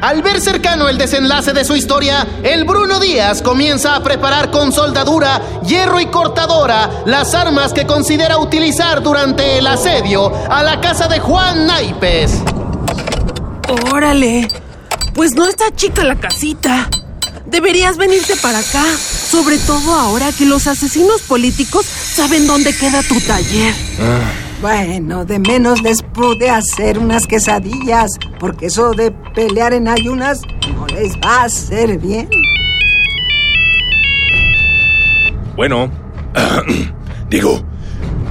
Al 0.00 0.22
ver 0.22 0.40
cercano 0.40 0.88
el 0.90 0.98
desenlace 0.98 1.54
de 1.54 1.64
su 1.64 1.74
historia, 1.74 2.26
el 2.42 2.64
Bruno 2.64 3.00
Díaz 3.00 3.40
comienza 3.40 3.96
a 3.96 4.02
preparar 4.02 4.50
con 4.50 4.70
soldadura, 4.70 5.40
hierro 5.66 5.98
y 5.98 6.06
cortadora 6.06 6.90
las 7.06 7.34
armas 7.34 7.72
que 7.72 7.86
considera 7.86 8.36
utilizar 8.36 9.02
durante 9.02 9.56
el 9.56 9.66
asedio 9.66 10.30
a 10.50 10.62
la 10.62 10.78
casa 10.80 11.08
de 11.08 11.20
Juan 11.20 11.66
Naipes. 11.66 12.42
Órale. 13.92 14.46
Pues 15.14 15.32
no 15.34 15.48
está 15.48 15.74
chica 15.74 16.04
la 16.04 16.16
casita. 16.16 16.90
Deberías 17.46 17.96
venirte 17.96 18.36
para 18.36 18.58
acá, 18.58 18.84
sobre 18.98 19.56
todo 19.58 19.94
ahora 19.94 20.32
que 20.32 20.44
los 20.44 20.66
asesinos 20.66 21.22
políticos 21.22 21.86
saben 21.86 22.46
dónde 22.46 22.76
queda 22.76 23.02
tu 23.02 23.18
taller. 23.20 23.74
Bueno, 24.64 25.26
de 25.26 25.38
menos 25.38 25.82
les 25.82 26.00
pude 26.02 26.48
hacer 26.48 26.98
unas 26.98 27.26
quesadillas, 27.26 28.12
porque 28.40 28.64
eso 28.64 28.92
de 28.92 29.10
pelear 29.34 29.74
en 29.74 29.88
ayunas 29.88 30.40
no 30.74 30.86
les 30.86 31.14
va 31.18 31.42
a 31.42 31.44
hacer 31.44 31.98
bien. 31.98 32.30
Bueno, 35.54 35.90
digo, 37.28 37.62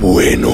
bueno. 0.02 0.50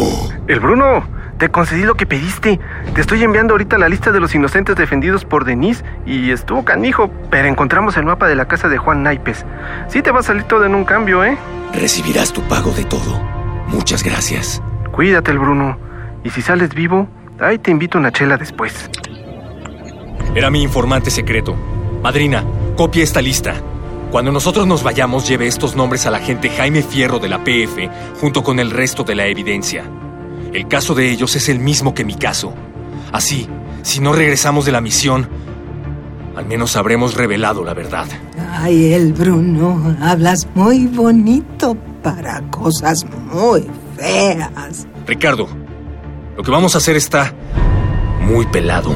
El 0.50 0.60
Bruno, 0.60 1.08
te 1.38 1.48
concedí 1.48 1.84
lo 1.84 1.96
que 1.96 2.06
pediste. 2.06 2.60
Te 2.94 3.00
estoy 3.00 3.24
enviando 3.24 3.54
ahorita 3.54 3.78
la 3.78 3.88
lista 3.88 4.12
de 4.12 4.20
los 4.20 4.36
inocentes 4.36 4.76
defendidos 4.76 5.24
por 5.24 5.46
Denise 5.46 5.86
y 6.06 6.32
estuvo 6.32 6.66
canijo, 6.66 7.10
pero 7.32 7.48
encontramos 7.48 7.96
el 7.96 8.04
mapa 8.04 8.28
de 8.28 8.36
la 8.36 8.50
casa 8.50 8.68
de 8.68 8.78
Juan 8.78 9.02
Naipes. 9.02 9.46
Sí 9.88 10.02
te 10.02 10.12
va 10.12 10.20
a 10.20 10.24
salir 10.24 10.44
todo 10.44 10.66
en 10.66 10.76
un 10.76 10.84
cambio, 10.84 11.24
¿eh? 11.24 11.38
Recibirás 11.74 12.34
tu 12.34 12.42
pago 12.50 12.72
de 12.72 12.84
todo. 12.84 13.18
Muchas 13.70 14.04
gracias. 14.04 14.62
Cuídate, 14.92 15.32
el 15.32 15.40
Bruno. 15.40 15.78
Y 16.24 16.30
si 16.30 16.42
sales 16.42 16.74
vivo, 16.74 17.08
ahí 17.40 17.58
te 17.58 17.72
invito 17.72 17.98
a 17.98 18.02
una 18.02 18.12
chela 18.12 18.38
después. 18.38 18.90
Era 20.36 20.50
mi 20.50 20.62
informante 20.62 21.10
secreto. 21.10 21.56
Madrina, 22.04 22.44
copia 22.76 23.04
esta 23.04 23.22
lista. 23.22 23.56
Cuando 24.12 24.32
nosotros 24.32 24.66
nos 24.66 24.84
vayamos, 24.84 25.28
lleve 25.28 25.48
estos 25.48 25.76
nombres 25.76 26.06
al 26.06 26.16
agente 26.16 26.50
Jaime 26.50 26.82
Fierro 26.82 27.20
de 27.20 27.30
la 27.30 27.44
PF, 27.44 27.90
junto 28.20 28.44
con 28.44 28.60
el 28.60 28.72
resto 28.72 29.04
de 29.04 29.16
la 29.16 29.28
evidencia. 29.28 29.84
El 30.54 30.68
caso 30.68 30.96
de 30.96 31.12
ellos 31.12 31.36
es 31.36 31.48
el 31.50 31.60
mismo 31.60 31.94
que 31.94 32.06
mi 32.06 32.16
caso. 32.16 32.54
Así, 33.12 33.48
si 33.84 34.00
no 34.00 34.14
regresamos 34.14 34.66
de 34.66 34.72
la 34.72 34.82
misión, 34.82 35.28
al 36.36 36.46
menos 36.46 36.76
habremos 36.76 37.16
revelado 37.16 37.64
la 37.64 37.74
verdad. 37.74 38.08
Ay, 38.52 38.94
el 38.94 39.14
Bruno, 39.14 39.96
hablas 40.02 40.48
muy 40.56 40.88
bonito 40.88 41.76
para 42.02 42.42
cosas 42.50 43.06
muy 43.32 43.68
Ricardo, 45.06 45.48
lo 46.38 46.44
que 46.44 46.52
vamos 46.52 46.76
a 46.76 46.78
hacer 46.80 46.96
está 46.96 47.34
muy 48.22 48.46
pelado. 48.48 48.96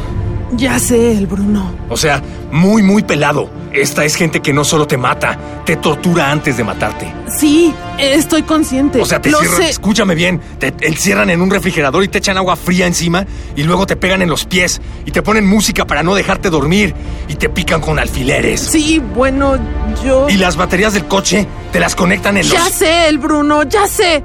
Ya 0.56 0.78
sé, 0.78 1.18
el 1.18 1.26
Bruno. 1.26 1.74
O 1.90 1.98
sea, 1.98 2.22
muy, 2.52 2.84
muy 2.84 3.02
pelado. 3.02 3.50
Esta 3.72 4.06
es 4.06 4.14
gente 4.16 4.40
que 4.40 4.54
no 4.54 4.64
solo 4.64 4.86
te 4.86 4.98
mata, 4.98 5.36
te 5.66 5.78
tortura 5.78 6.30
antes 6.30 6.58
de 6.58 6.64
matarte. 6.64 7.12
Sí, 7.36 7.74
estoy 7.98 8.44
consciente. 8.44 9.02
O 9.02 9.06
sea, 9.06 9.20
te 9.20 9.32
Lo 9.32 9.40
cierran, 9.40 9.64
sé. 9.64 9.70
escúchame 9.72 10.14
bien, 10.14 10.40
te 10.60 10.72
encierran 10.82 11.32
en 11.32 11.42
un 11.42 11.50
refrigerador 11.50 12.04
y 12.04 12.08
te 12.08 12.20
echan 12.20 12.38
agua 12.38 12.56
fría 12.56 12.86
encima 12.86 13.26
y 13.56 13.64
luego 13.64 13.88
te 13.88 13.96
pegan 13.96 14.22
en 14.22 14.30
los 14.30 14.46
pies 14.46 14.80
y 15.08 15.12
te 15.12 15.24
ponen 15.24 15.48
música 15.48 15.88
para 15.88 16.04
no 16.04 16.14
dejarte 16.14 16.52
dormir 16.52 16.94
y 17.28 17.34
te 17.34 17.50
pican 17.50 17.82
con 17.82 17.98
alfileres. 17.98 18.62
Sí, 18.62 19.02
bueno, 19.16 19.58
yo... 20.06 20.30
Y 20.30 20.38
las 20.38 20.56
baterías 20.56 20.94
del 20.94 21.06
coche 21.06 21.48
te 21.72 21.80
las 21.80 21.96
conectan 21.96 22.38
en 22.38 22.48
los... 22.48 22.54
Ya 22.54 22.70
sé, 22.70 23.08
el 23.08 23.18
Bruno, 23.18 23.64
ya 23.64 23.88
sé. 23.88 24.22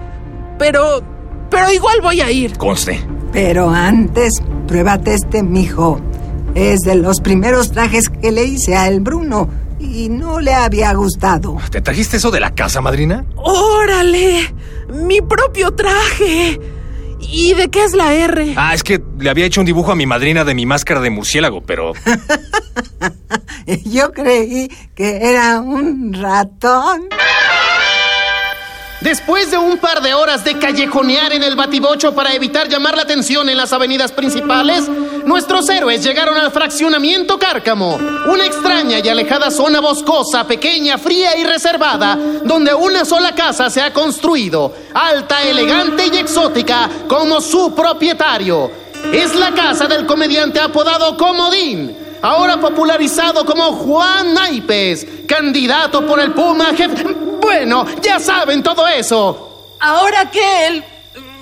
Pero... 0.58 1.02
Pero 1.50 1.72
igual 1.72 2.00
voy 2.02 2.20
a 2.20 2.30
ir. 2.30 2.58
Conste. 2.58 3.00
Pero 3.32 3.70
antes, 3.70 4.34
pruébate 4.66 5.14
este, 5.14 5.42
mijo. 5.42 6.00
Es 6.54 6.80
de 6.80 6.94
los 6.96 7.20
primeros 7.20 7.72
trajes 7.72 8.08
que 8.08 8.32
le 8.32 8.44
hice 8.44 8.76
a 8.76 8.88
el 8.88 9.00
Bruno 9.00 9.48
y 9.78 10.08
no 10.08 10.40
le 10.40 10.52
había 10.52 10.92
gustado. 10.92 11.56
¿Te 11.70 11.80
trajiste 11.80 12.16
eso 12.18 12.30
de 12.30 12.40
la 12.40 12.54
casa, 12.54 12.80
madrina? 12.80 13.24
¡Órale! 13.36 14.54
¡Mi 14.92 15.20
propio 15.20 15.72
traje! 15.72 16.60
¿Y 17.20 17.54
de 17.54 17.68
qué 17.68 17.84
es 17.84 17.94
la 17.94 18.14
R? 18.14 18.54
Ah, 18.56 18.74
es 18.74 18.82
que 18.82 19.02
le 19.18 19.30
había 19.30 19.46
hecho 19.46 19.60
un 19.60 19.66
dibujo 19.66 19.92
a 19.92 19.96
mi 19.96 20.06
madrina 20.06 20.44
de 20.44 20.54
mi 20.54 20.66
máscara 20.66 21.00
de 21.00 21.10
murciélago, 21.10 21.62
pero... 21.62 21.92
Yo 23.84 24.12
creí 24.12 24.70
que 24.94 25.18
era 25.30 25.60
un 25.60 26.12
ratón. 26.14 27.08
Después 29.00 29.52
de 29.52 29.58
un 29.58 29.78
par 29.78 30.02
de 30.02 30.12
horas 30.12 30.42
de 30.42 30.58
callejonear 30.58 31.32
en 31.32 31.44
el 31.44 31.54
batibocho 31.54 32.16
para 32.16 32.34
evitar 32.34 32.68
llamar 32.68 32.96
la 32.96 33.02
atención 33.02 33.48
en 33.48 33.56
las 33.56 33.72
avenidas 33.72 34.10
principales, 34.10 34.88
nuestros 35.24 35.68
héroes 35.68 36.02
llegaron 36.02 36.36
al 36.36 36.50
fraccionamiento 36.50 37.38
Cárcamo, 37.38 37.94
una 37.94 38.44
extraña 38.44 38.98
y 38.98 39.08
alejada 39.08 39.52
zona 39.52 39.78
boscosa, 39.78 40.44
pequeña, 40.48 40.98
fría 40.98 41.38
y 41.38 41.44
reservada, 41.44 42.18
donde 42.42 42.74
una 42.74 43.04
sola 43.04 43.36
casa 43.36 43.70
se 43.70 43.80
ha 43.80 43.92
construido, 43.92 44.74
alta, 44.92 45.44
elegante 45.44 46.10
y 46.12 46.16
exótica, 46.16 46.90
como 47.06 47.40
su 47.40 47.72
propietario. 47.76 48.68
Es 49.12 49.32
la 49.36 49.52
casa 49.52 49.86
del 49.86 50.06
comediante 50.06 50.58
apodado 50.58 51.16
Comodín, 51.16 51.96
ahora 52.20 52.60
popularizado 52.60 53.44
como 53.44 53.74
Juan 53.74 54.34
Naipes, 54.34 55.06
candidato 55.28 56.04
por 56.04 56.18
el 56.18 56.32
Puma 56.32 56.74
jefe. 56.76 57.17
Bueno, 57.48 57.86
ya 58.02 58.20
saben 58.20 58.62
todo 58.62 58.86
eso. 58.86 59.74
Ahora 59.80 60.30
que 60.30 60.66
él... 60.66 60.84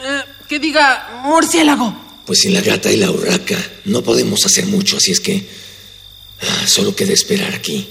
eh, 0.04 0.22
que 0.48 0.60
diga 0.60 1.22
murciélago. 1.24 1.92
Pues 2.24 2.38
sin 2.42 2.54
la 2.54 2.60
gata 2.60 2.88
y 2.92 2.96
la 2.96 3.10
urraca 3.10 3.56
no 3.86 4.02
podemos 4.02 4.46
hacer 4.46 4.66
mucho, 4.66 4.98
así 4.98 5.10
es 5.10 5.18
que 5.18 5.48
ah, 6.42 6.66
solo 6.68 6.94
queda 6.94 7.12
esperar 7.12 7.52
aquí. 7.52 7.88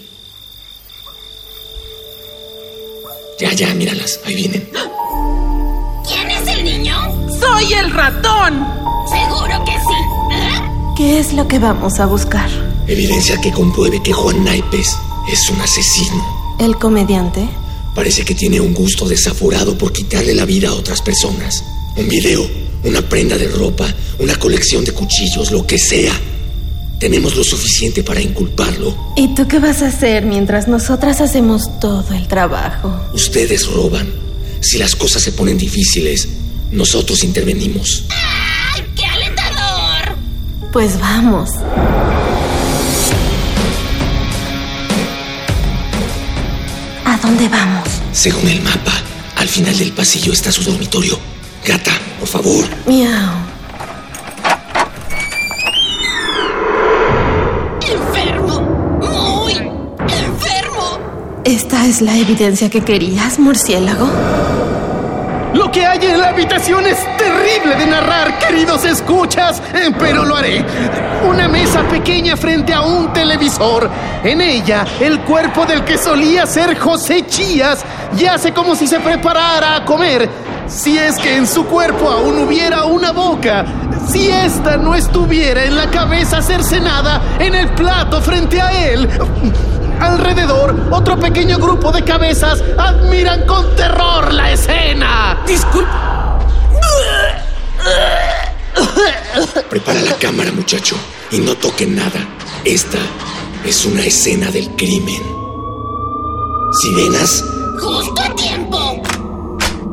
Ya, 3.38 3.52
ya, 3.52 3.74
míralas, 3.74 4.22
ahí 4.26 4.36
vienen. 4.36 4.70
¿Quién 6.08 6.32
es 6.32 6.48
el 6.48 6.64
niño? 6.64 6.96
¡Soy 7.38 7.74
el 7.74 7.92
ratón! 7.92 8.66
Seguro 9.10 9.66
que 9.66 9.72
sí. 9.74 10.00
¿Eh? 10.32 10.62
¿Qué 10.96 11.20
es 11.20 11.34
lo 11.34 11.46
que 11.50 11.60
vamos 11.60 12.00
a 12.00 12.06
buscar? 12.06 12.50
Evidencia 12.88 13.42
que 13.42 13.52
compruebe 13.52 14.02
que 14.02 14.14
Juan 14.14 14.42
Naipes 14.46 14.96
es 15.30 15.50
un 15.50 15.60
asesino. 15.60 16.56
¿El 16.60 16.78
comediante? 16.78 17.50
Parece 17.96 18.26
que 18.26 18.36
tiene 18.36 18.60
un 18.60 18.74
gusto 18.74 19.08
desaforado 19.08 19.78
por 19.78 19.94
quitarle 19.94 20.36
la 20.36 20.44
vida 20.44 20.68
a 20.68 20.74
otras 20.74 21.02
personas. 21.02 21.64
Un 21.96 22.10
video, 22.10 22.46
una 22.84 23.02
prenda 23.02 23.38
de 23.38 23.48
ropa, 23.48 23.88
una 24.20 24.36
colección 24.38 24.84
de 24.84 24.92
cuchillos, 24.92 25.52
lo 25.52 25.66
que 25.66 25.78
sea. 25.80 26.12
Tenemos 27.00 27.38
lo 27.38 27.44
suficiente 27.44 28.04
para 28.04 28.20
inculparlo. 28.20 29.14
¿Y 29.16 29.34
tú 29.34 29.48
qué 29.48 29.60
vas 29.60 29.82
a 29.82 29.88
hacer 29.88 30.26
mientras 30.26 30.68
nosotras 30.68 31.22
hacemos 31.22 31.80
todo 31.80 32.14
el 32.14 32.28
trabajo? 32.28 32.94
Ustedes 33.14 33.66
roban. 33.68 34.14
Si 34.60 34.78
las 34.78 34.94
cosas 34.96 35.24
se 35.24 35.32
ponen 35.32 35.58
difíciles, 35.58 36.28
nosotros 36.72 37.24
intervenimos. 37.24 38.04
¡Ay, 38.10 38.84
qué 38.96 39.06
alentador! 39.06 40.18
Pues 40.74 41.00
vamos. 41.00 41.50
Dónde 47.26 47.50
vamos? 47.50 47.90
Según 48.12 48.48
el 48.48 48.62
mapa, 48.62 48.94
al 49.38 49.48
final 49.48 49.78
del 49.78 49.92
pasillo 49.92 50.32
está 50.32 50.52
su 50.52 50.64
dormitorio. 50.64 51.20
Gata, 51.66 51.92
por 52.20 52.28
favor. 52.28 52.66
Miau. 52.86 53.34
Enfermo. 57.82 58.62
Muy 59.02 59.54
enfermo. 59.54 61.00
¿Esta 61.44 61.88
es 61.88 62.02
la 62.02 62.16
evidencia 62.18 62.70
que 62.70 62.82
querías, 62.82 63.40
murciélago? 63.40 64.08
Que 65.76 65.86
hay 65.86 66.06
en 66.06 66.22
la 66.22 66.30
habitación 66.30 66.88
es 66.88 66.98
terrible 67.18 67.76
de 67.76 67.86
narrar, 67.86 68.40
queridos 68.40 68.86
escuchas, 68.86 69.62
eh, 69.74 69.92
pero 70.00 70.24
lo 70.24 70.38
haré. 70.38 70.64
Una 71.28 71.50
mesa 71.50 71.84
pequeña 71.90 72.38
frente 72.38 72.74
a 72.74 72.80
un 72.80 73.12
televisor. 73.12 73.90
En 74.24 74.40
ella, 74.40 74.86
el 75.02 75.20
cuerpo 75.20 75.66
del 75.66 75.84
que 75.84 75.98
solía 75.98 76.46
ser 76.46 76.80
José 76.80 77.26
Chías 77.28 77.84
yace 78.16 78.54
como 78.54 78.74
si 78.74 78.88
se 78.88 79.02
preparara 79.02 79.76
a 79.76 79.84
comer. 79.84 80.30
Si 80.66 80.98
es 80.98 81.18
que 81.18 81.36
en 81.36 81.46
su 81.46 81.66
cuerpo 81.66 82.10
aún 82.10 82.38
hubiera 82.38 82.86
una 82.86 83.12
boca. 83.12 83.66
Si 84.08 84.30
esta 84.30 84.78
no 84.78 84.96
estuviera 84.96 85.66
en 85.66 85.76
la 85.76 85.92
cabeza 85.92 86.42
cercenada 86.42 87.22
en 87.38 87.54
el 87.54 87.68
plato 87.72 88.22
frente 88.22 88.62
a 88.62 88.72
él. 88.72 89.10
Alrededor, 90.00 90.76
otro 90.92 91.20
pequeño 91.20 91.58
grupo 91.58 91.92
de 91.92 92.04
cabezas 92.04 92.64
admiran 92.78 93.46
con 93.46 93.76
terror 93.76 94.34
la 94.34 94.52
escena. 94.52 95.38
Disculpe. 95.46 95.90
Prepara 99.70 100.02
la 100.02 100.14
cámara, 100.14 100.52
muchacho, 100.52 100.96
y 101.32 101.40
no 101.40 101.56
toquen 101.56 101.96
nada. 101.96 102.28
Esta 102.64 102.98
es 103.66 103.86
una 103.86 104.02
escena 104.02 104.50
del 104.52 104.70
crimen. 104.76 105.22
¿Sirenas? 106.82 107.44
Justo 107.80 108.22
a 108.22 108.36
tiempo. 108.36 109.02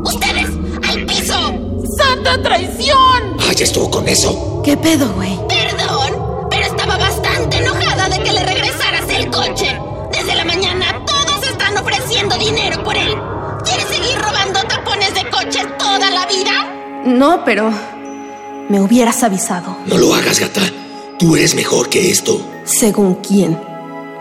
Ustedes, 0.05 0.49
al 0.89 1.05
piso. 1.07 1.55
¡Santa 1.97 2.43
traición! 2.43 3.37
Ah, 3.41 3.53
ya 3.55 3.65
estuvo 3.65 3.91
con 3.91 4.09
eso. 4.09 4.63
¿Qué 4.65 4.77
pedo, 4.77 5.09
güey? 5.13 5.37
Perdón, 5.49 6.47
pero 6.51 6.67
estaba 6.67 6.97
bastante 6.97 7.59
enojada 7.59 8.09
de 8.09 8.23
que 8.23 8.33
le 8.33 8.45
regresaras 8.45 9.09
el 9.11 9.31
coche. 9.31 9.79
Dinero 12.55 12.83
por 12.83 12.97
él. 12.97 13.15
¿Quieres 13.65 13.85
seguir 13.87 14.19
robando 14.21 14.61
tapones 14.65 15.15
de 15.15 15.29
coche 15.31 15.61
toda 15.79 16.11
la 16.11 16.27
vida? 16.27 17.03
No, 17.05 17.45
pero 17.45 17.71
me 18.69 18.81
hubieras 18.81 19.23
avisado. 19.23 19.77
No 19.87 19.99
lo 19.99 20.15
hagas, 20.15 20.39
gata. 20.41 20.63
Tú 21.19 21.37
eres 21.37 21.55
mejor 21.55 21.89
que 21.89 22.11
esto. 22.11 22.41
¿Según 22.65 23.17
quién? 23.17 23.59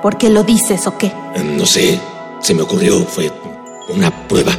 ¿Por 0.02 0.18
qué 0.18 0.30
lo 0.30 0.44
dices 0.44 0.86
o 0.88 0.98
qué? 0.98 1.08
Eh, 1.36 1.44
No 1.44 1.66
sé, 1.66 2.00
se 2.40 2.54
me 2.54 2.62
ocurrió, 2.64 3.06
fue 3.06 3.32
una 3.90 4.10
prueba. 4.28 4.52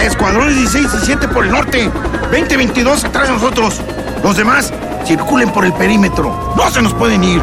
Escuadrones 0.00 0.56
16 0.56 0.86
y 1.02 1.06
7 1.06 1.28
por 1.28 1.44
el 1.44 1.52
norte. 1.52 1.90
20-22 2.30 3.04
atrás 3.04 3.28
de 3.28 3.34
nosotros. 3.34 3.80
Los 4.22 4.36
demás 4.36 4.72
circulen 5.06 5.50
por 5.50 5.64
el 5.64 5.72
perímetro. 5.72 6.54
No 6.56 6.70
se 6.70 6.82
nos 6.82 6.92
pueden 6.94 7.24
ir. 7.24 7.40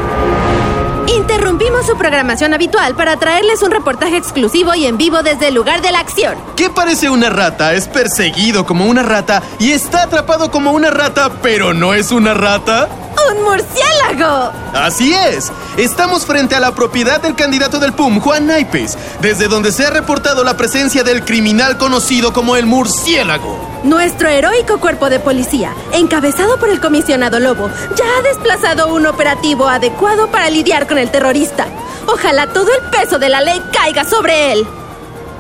Interrumpimos 1.08 1.86
su 1.86 1.98
programación 1.98 2.54
habitual 2.54 2.96
para 2.96 3.18
traerles 3.18 3.64
un 3.64 3.72
reportaje 3.72 4.18
exclusivo 4.18 4.74
y 4.76 4.86
en 4.86 4.98
vivo 4.98 5.24
desde 5.24 5.48
el 5.48 5.56
lugar 5.56 5.82
de 5.82 5.92
la 5.92 6.00
acción. 6.00 6.36
¿Qué 6.56 6.70
parece 6.70 7.10
una 7.10 7.30
rata? 7.30 7.74
Es 7.74 7.88
perseguido 7.88 8.66
como 8.66 8.86
una 8.86 9.04
rata 9.04 9.42
y 9.60 9.72
está 9.72 10.04
atrapado 10.04 10.52
como 10.52 10.72
una 10.72 10.90
rata, 10.90 11.32
pero 11.42 11.74
no 11.74 11.94
es 11.94 12.12
una 12.12 12.34
rata. 12.34 12.88
¡Un 13.30 13.44
murciélago! 13.44 14.52
Así 14.74 15.14
es. 15.14 15.52
Estamos 15.78 16.26
frente 16.26 16.54
a 16.54 16.60
la 16.60 16.76
propiedad 16.76 17.22
del 17.22 17.34
candidato 17.34 17.80
del 17.80 17.94
PUM, 17.94 18.20
Juan 18.20 18.46
Naipes, 18.46 18.98
desde 19.22 19.48
donde 19.48 19.72
se 19.72 19.86
ha 19.86 19.90
reportado 19.90 20.44
la 20.44 20.58
presencia 20.58 21.04
del 21.04 21.24
criminal 21.24 21.78
conocido 21.78 22.34
como 22.34 22.58
el 22.58 22.66
murciélago. 22.66 23.58
Nuestro 23.84 24.28
heroico 24.28 24.80
cuerpo 24.80 25.10
de 25.10 25.22
policía, 25.22 25.74
encabezado 25.94 26.60
por 26.60 26.70
el 26.70 26.82
comisionado 26.82 27.40
Lobo, 27.40 27.70
ya 27.96 28.06
ha 28.18 28.22
desplazado 28.22 28.94
un 28.94 29.06
operativo 29.06 29.68
adecuado 29.68 30.30
para 30.30 30.50
lidiar 30.50 30.88
con 30.88 30.98
el 30.98 31.10
terrorista. 31.10 31.68
Ojalá 32.06 32.48
todo 32.48 32.68
el 32.74 32.90
peso 32.90 33.18
de 33.18 33.30
la 33.30 33.40
ley 33.40 33.62
caiga 33.72 34.04
sobre 34.04 34.52
él. 34.52 34.68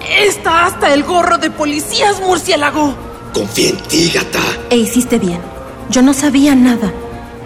Está 0.09 0.65
hasta 0.65 0.93
el 0.93 1.03
gorro 1.03 1.39
de 1.39 1.51
policías, 1.51 2.21
murciélago. 2.21 2.95
Confía 3.33 3.71
en 3.71 3.77
ti, 3.81 4.11
gata. 4.11 4.39
E 4.69 4.77
hiciste 4.77 5.19
bien. 5.19 5.41
Yo 5.89 6.01
no 6.01 6.13
sabía 6.13 6.55
nada. 6.55 6.91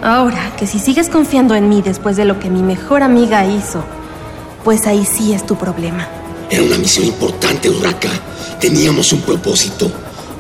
Ahora 0.02 0.56
que 0.58 0.68
si 0.68 0.80
sigues 0.80 1.10
confiando 1.10 1.56
en 1.56 1.70
mí 1.70 1.82
después 1.82 2.16
de 2.16 2.26
lo 2.26 2.40
que 2.40 2.50
mi 2.50 2.62
mejor 2.62 3.02
amiga 3.02 3.46
hizo, 3.46 3.84
pues 4.64 4.88
ahí 4.88 5.06
sí 5.06 5.34
es 5.34 5.46
tu 5.46 5.56
problema. 5.56 6.08
Era 6.50 6.64
una 6.64 6.78
misión 6.78 7.06
importante, 7.06 7.70
Urraca. 7.70 8.10
Teníamos 8.60 9.12
un 9.14 9.22
propósito. 9.22 9.92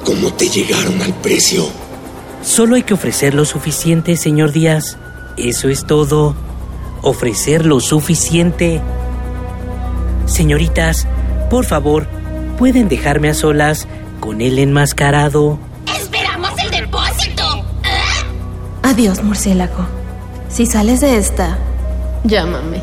¿Cómo 0.04 0.32
te 0.34 0.48
llegaron 0.50 1.02
al 1.02 1.14
precio? 1.16 1.66
Solo 2.44 2.76
hay 2.76 2.84
que 2.84 2.94
ofrecer 2.94 3.34
lo 3.34 3.44
suficiente, 3.44 4.18
señor 4.18 4.52
Díaz. 4.52 4.98
Eso 5.36 5.68
es 5.68 5.86
todo. 5.86 6.36
Ofrecer 7.02 7.66
lo 7.66 7.80
suficiente. 7.80 8.82
Señoritas, 10.28 11.08
por 11.50 11.66
favor, 11.66 12.08
¿pueden 12.58 12.88
dejarme 12.88 13.30
a 13.30 13.34
solas 13.34 13.88
con 14.20 14.42
el 14.42 14.60
enmascarado? 14.60 15.60
Adiós, 18.96 19.22
murciélago. 19.22 19.86
Si 20.48 20.66
sales 20.66 21.02
de 21.02 21.18
esta, 21.18 21.58
llámame. 22.24 22.82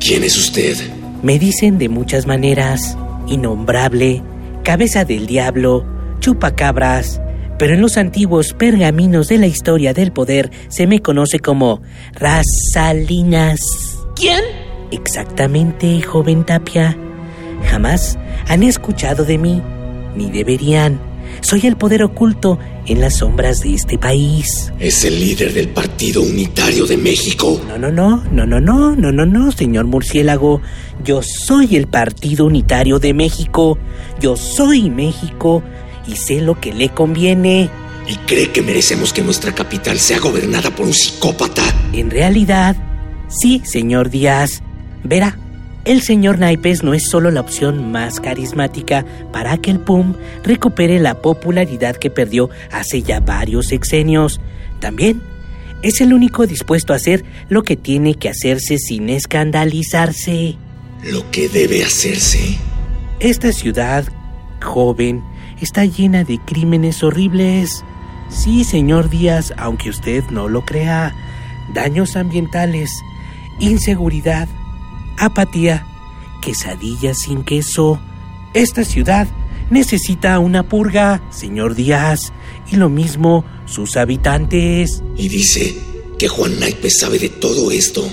¿Quién 0.00 0.24
es 0.24 0.38
usted? 0.38 0.74
Me 1.22 1.38
dicen 1.38 1.76
de 1.76 1.90
muchas 1.90 2.26
maneras. 2.26 2.96
Innombrable, 3.26 4.22
cabeza 4.64 5.04
del 5.04 5.26
diablo, 5.26 5.84
chupacabras. 6.20 7.20
Pero 7.58 7.74
en 7.74 7.82
los 7.82 7.98
antiguos 7.98 8.54
pergaminos 8.54 9.28
de 9.28 9.36
la 9.36 9.48
historia 9.48 9.92
del 9.92 10.12
poder 10.12 10.50
se 10.68 10.86
me 10.86 11.02
conoce 11.02 11.38
como 11.38 11.82
Rasalinas. 12.14 13.60
¿Quién? 14.14 14.40
Exactamente, 14.92 16.00
joven 16.00 16.42
Tapia. 16.42 16.96
Jamás 17.70 18.18
han 18.48 18.62
escuchado 18.62 19.26
de 19.26 19.36
mí, 19.36 19.60
ni 20.14 20.30
deberían. 20.30 21.15
Soy 21.40 21.66
el 21.66 21.76
poder 21.76 22.02
oculto 22.02 22.58
en 22.86 23.00
las 23.00 23.16
sombras 23.16 23.60
de 23.60 23.74
este 23.74 23.98
país. 23.98 24.72
Es 24.78 25.04
el 25.04 25.18
líder 25.20 25.52
del 25.52 25.68
Partido 25.68 26.22
Unitario 26.22 26.86
de 26.86 26.96
México. 26.96 27.60
No, 27.68 27.78
no, 27.78 27.90
no, 27.90 28.22
no, 28.30 28.46
no, 28.46 28.60
no, 28.60 28.96
no, 28.96 29.12
no, 29.12 29.26
no, 29.26 29.52
señor 29.52 29.86
murciélago. 29.86 30.60
Yo 31.04 31.22
soy 31.22 31.76
el 31.76 31.86
Partido 31.86 32.46
Unitario 32.46 32.98
de 32.98 33.14
México. 33.14 33.78
Yo 34.20 34.36
soy 34.36 34.90
México 34.90 35.62
y 36.06 36.16
sé 36.16 36.40
lo 36.40 36.60
que 36.60 36.72
le 36.72 36.88
conviene. 36.88 37.70
¿Y 38.08 38.16
cree 38.26 38.50
que 38.52 38.62
merecemos 38.62 39.12
que 39.12 39.22
nuestra 39.22 39.52
capital 39.52 39.98
sea 39.98 40.20
gobernada 40.20 40.70
por 40.70 40.86
un 40.86 40.94
psicópata? 40.94 41.62
En 41.92 42.10
realidad, 42.10 42.76
sí, 43.28 43.62
señor 43.64 44.10
Díaz. 44.10 44.62
Verá, 45.02 45.38
el 45.86 46.02
señor 46.02 46.40
Naipes 46.40 46.82
no 46.82 46.94
es 46.94 47.08
solo 47.08 47.30
la 47.30 47.40
opción 47.40 47.92
más 47.92 48.18
carismática 48.20 49.06
para 49.32 49.56
que 49.56 49.70
el 49.70 49.78
PUM 49.78 50.14
recupere 50.42 50.98
la 50.98 51.22
popularidad 51.22 51.96
que 51.96 52.10
perdió 52.10 52.50
hace 52.72 53.02
ya 53.02 53.20
varios 53.20 53.68
sexenios. 53.68 54.40
También 54.80 55.22
es 55.82 56.00
el 56.00 56.12
único 56.12 56.46
dispuesto 56.46 56.92
a 56.92 56.96
hacer 56.96 57.24
lo 57.48 57.62
que 57.62 57.76
tiene 57.76 58.16
que 58.16 58.28
hacerse 58.28 58.78
sin 58.78 59.08
escandalizarse. 59.08 60.56
Lo 61.04 61.30
que 61.30 61.48
debe 61.48 61.84
hacerse. 61.84 62.58
Esta 63.20 63.52
ciudad, 63.52 64.04
joven, 64.60 65.22
está 65.60 65.84
llena 65.84 66.24
de 66.24 66.40
crímenes 66.44 67.04
horribles. 67.04 67.84
Sí, 68.28 68.64
señor 68.64 69.08
Díaz, 69.08 69.54
aunque 69.56 69.90
usted 69.90 70.24
no 70.30 70.48
lo 70.48 70.64
crea. 70.64 71.14
Daños 71.72 72.16
ambientales, 72.16 72.90
inseguridad, 73.60 74.48
apatía, 75.18 75.86
quesadillas 76.42 77.18
sin 77.18 77.44
queso. 77.44 78.00
Esta 78.54 78.84
ciudad 78.84 79.28
necesita 79.70 80.38
una 80.38 80.62
purga, 80.62 81.22
señor 81.30 81.74
Díaz, 81.74 82.32
y 82.70 82.76
lo 82.76 82.88
mismo 82.88 83.44
sus 83.66 83.96
habitantes. 83.96 85.02
Y 85.16 85.28
dice 85.28 85.76
que 86.18 86.28
Juan 86.28 86.58
Naipes 86.58 86.98
sabe 87.00 87.18
de 87.18 87.28
todo 87.28 87.70
esto. 87.70 88.08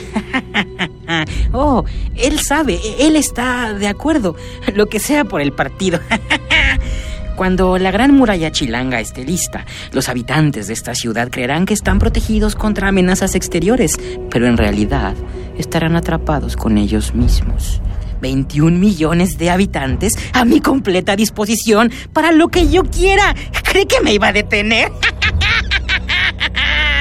oh, 1.54 1.86
él 2.16 2.40
sabe, 2.40 2.80
él 3.00 3.16
está 3.16 3.74
de 3.74 3.88
acuerdo, 3.88 4.36
lo 4.74 4.88
que 4.88 5.00
sea 5.00 5.26
por 5.26 5.42
el 5.42 5.54
partido. 5.54 6.00
Cuando 7.36 7.80
la 7.80 7.90
gran 7.90 8.14
muralla 8.14 8.52
chilanga 8.52 9.00
esté 9.00 9.24
lista, 9.26 9.66
los 9.92 10.08
habitantes 10.08 10.68
de 10.68 10.74
esta 10.74 10.94
ciudad 10.94 11.30
creerán 11.32 11.66
que 11.66 11.74
están 11.74 11.98
protegidos 11.98 12.56
contra 12.56 12.90
amenazas 12.90 13.34
exteriores, 13.34 13.98
pero 14.30 14.46
en 14.46 14.56
realidad 14.56 15.16
estarán 15.58 15.96
atrapados 15.96 16.56
con 16.56 16.78
ellos 16.78 17.14
mismos. 17.14 17.82
21 18.22 18.80
millones 18.80 19.38
de 19.38 19.50
habitantes 19.50 20.14
a 20.32 20.46
mi 20.46 20.62
completa 20.62 21.16
disposición 21.16 21.92
para 22.14 22.32
lo 22.32 22.48
que 22.48 22.70
yo 22.70 22.84
quiera. 22.84 23.36
¿Cree 23.64 23.86
que 23.86 24.00
me 24.02 24.14
iba 24.14 24.30
a 24.30 24.34
detener? 24.34 24.92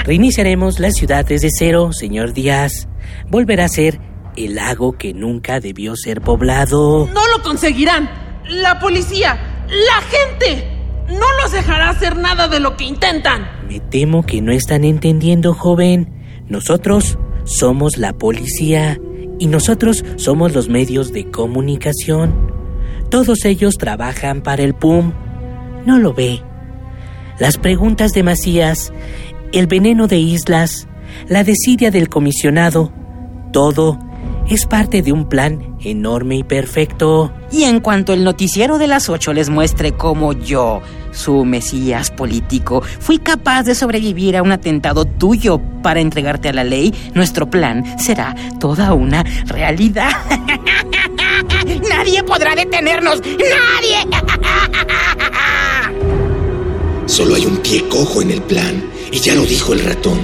Reiniciaremos 0.05 0.81
la 0.81 0.91
ciudad 0.91 1.25
desde 1.25 1.49
cero, 1.51 1.93
señor 1.93 2.33
Díaz. 2.33 2.89
Volverá 3.29 3.67
a 3.67 3.69
ser 3.69 4.01
el 4.37 4.57
lago 4.57 4.99
que 4.99 5.15
nunca 5.15 5.61
debió 5.61 5.95
ser 5.97 6.21
poblado. 6.21 7.09
No 7.13 7.29
lo 7.29 7.43
conseguirán. 7.43 8.11
La 8.49 8.81
policía, 8.81 9.39
la 9.69 10.03
gente, 10.03 10.67
no 11.09 11.27
los 11.41 11.53
dejará 11.53 11.91
hacer 11.91 12.17
nada 12.17 12.49
de 12.49 12.59
lo 12.59 12.77
que 12.77 12.85
intentan. 12.85 13.49
Me 13.69 13.79
temo 13.79 14.25
que 14.25 14.43
no 14.43 14.53
están 14.53 14.83
entendiendo, 14.85 15.55
joven. 15.55 16.13
Nosotros 16.49 17.17
somos 17.45 17.99
la 17.99 18.13
policía 18.13 19.01
y 19.39 19.47
nosotros 19.47 20.05
somos 20.17 20.55
los 20.55 20.69
medios 20.69 21.13
de 21.13 21.31
comunicación. 21.31 22.53
Todos 23.11 23.45
ellos 23.45 23.75
trabajan 23.79 24.43
para 24.43 24.63
el 24.63 24.75
PUM. 24.75 25.13
No 25.85 25.99
lo 25.99 26.15
ve. 26.15 26.41
Las 27.39 27.59
preguntas 27.59 28.13
de 28.13 28.23
Macías, 28.23 28.93
el 29.53 29.67
veneno 29.67 30.07
de 30.07 30.19
Islas, 30.19 30.87
la 31.29 31.45
desidia 31.45 31.91
del 31.91 32.09
comisionado, 32.09 32.93
todo 33.53 33.99
es 34.49 34.67
parte 34.67 35.03
de 35.03 35.13
un 35.13 35.29
plan 35.29 35.77
enorme 35.83 36.37
y 36.37 36.45
perfecto. 36.45 37.33
Y 37.51 37.65
en 37.65 37.81
cuanto 37.81 38.13
el 38.13 38.25
noticiero 38.25 38.79
de 38.79 38.87
las 38.87 39.09
ocho 39.09 39.33
les 39.33 39.51
muestre 39.51 39.93
cómo 39.93 40.33
yo, 40.33 40.81
su 41.13 41.45
mesías 41.45 42.11
político, 42.11 42.83
fui 43.01 43.19
capaz 43.19 43.65
de 43.65 43.75
sobrevivir 43.75 44.37
a 44.37 44.43
un 44.43 44.53
atentado 44.53 45.05
tuyo 45.05 45.61
para 45.83 46.01
entregarte 46.01 46.49
a 46.49 46.53
la 46.53 46.65
ley, 46.65 46.95
nuestro 47.15 47.49
plan 47.49 47.99
será 47.99 48.35
toda 48.61 48.93
una 48.95 49.23
realidad. 49.47 50.11
¡Nadie 51.89 52.23
podrá 52.23 52.55
detenernos! 52.55 53.21
¡Nadie! 53.21 54.19
Solo 57.07 57.35
hay 57.35 57.47
un 57.47 57.59
pie 57.59 57.87
cojo 57.89 58.23
en 58.23 58.31
el 58.31 58.43
plan, 58.43 58.83
y 59.11 59.19
ya 59.19 59.35
lo 59.35 59.43
dijo 59.43 59.73
el 59.73 59.85
ratón. 59.85 60.19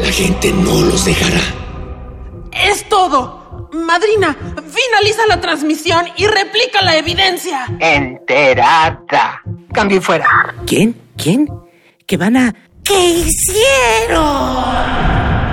La 0.00 0.10
gente 0.10 0.52
no 0.52 0.82
los 0.82 1.04
dejará. 1.04 1.59
Es 2.64 2.88
todo. 2.88 3.68
Madrina, 3.72 4.36
finaliza 4.54 5.26
la 5.28 5.40
transmisión 5.40 6.06
y 6.16 6.26
replica 6.26 6.82
la 6.82 6.96
evidencia. 6.96 7.66
Enterada. 7.78 9.42
Cambio 9.72 9.98
y 9.98 10.00
fuera. 10.00 10.26
¿Quién? 10.66 10.96
¿Quién? 11.16 11.48
¿Que 12.06 12.16
van 12.16 12.36
a...? 12.36 12.54
¿Qué 12.82 13.10
hicieron? 13.10 14.20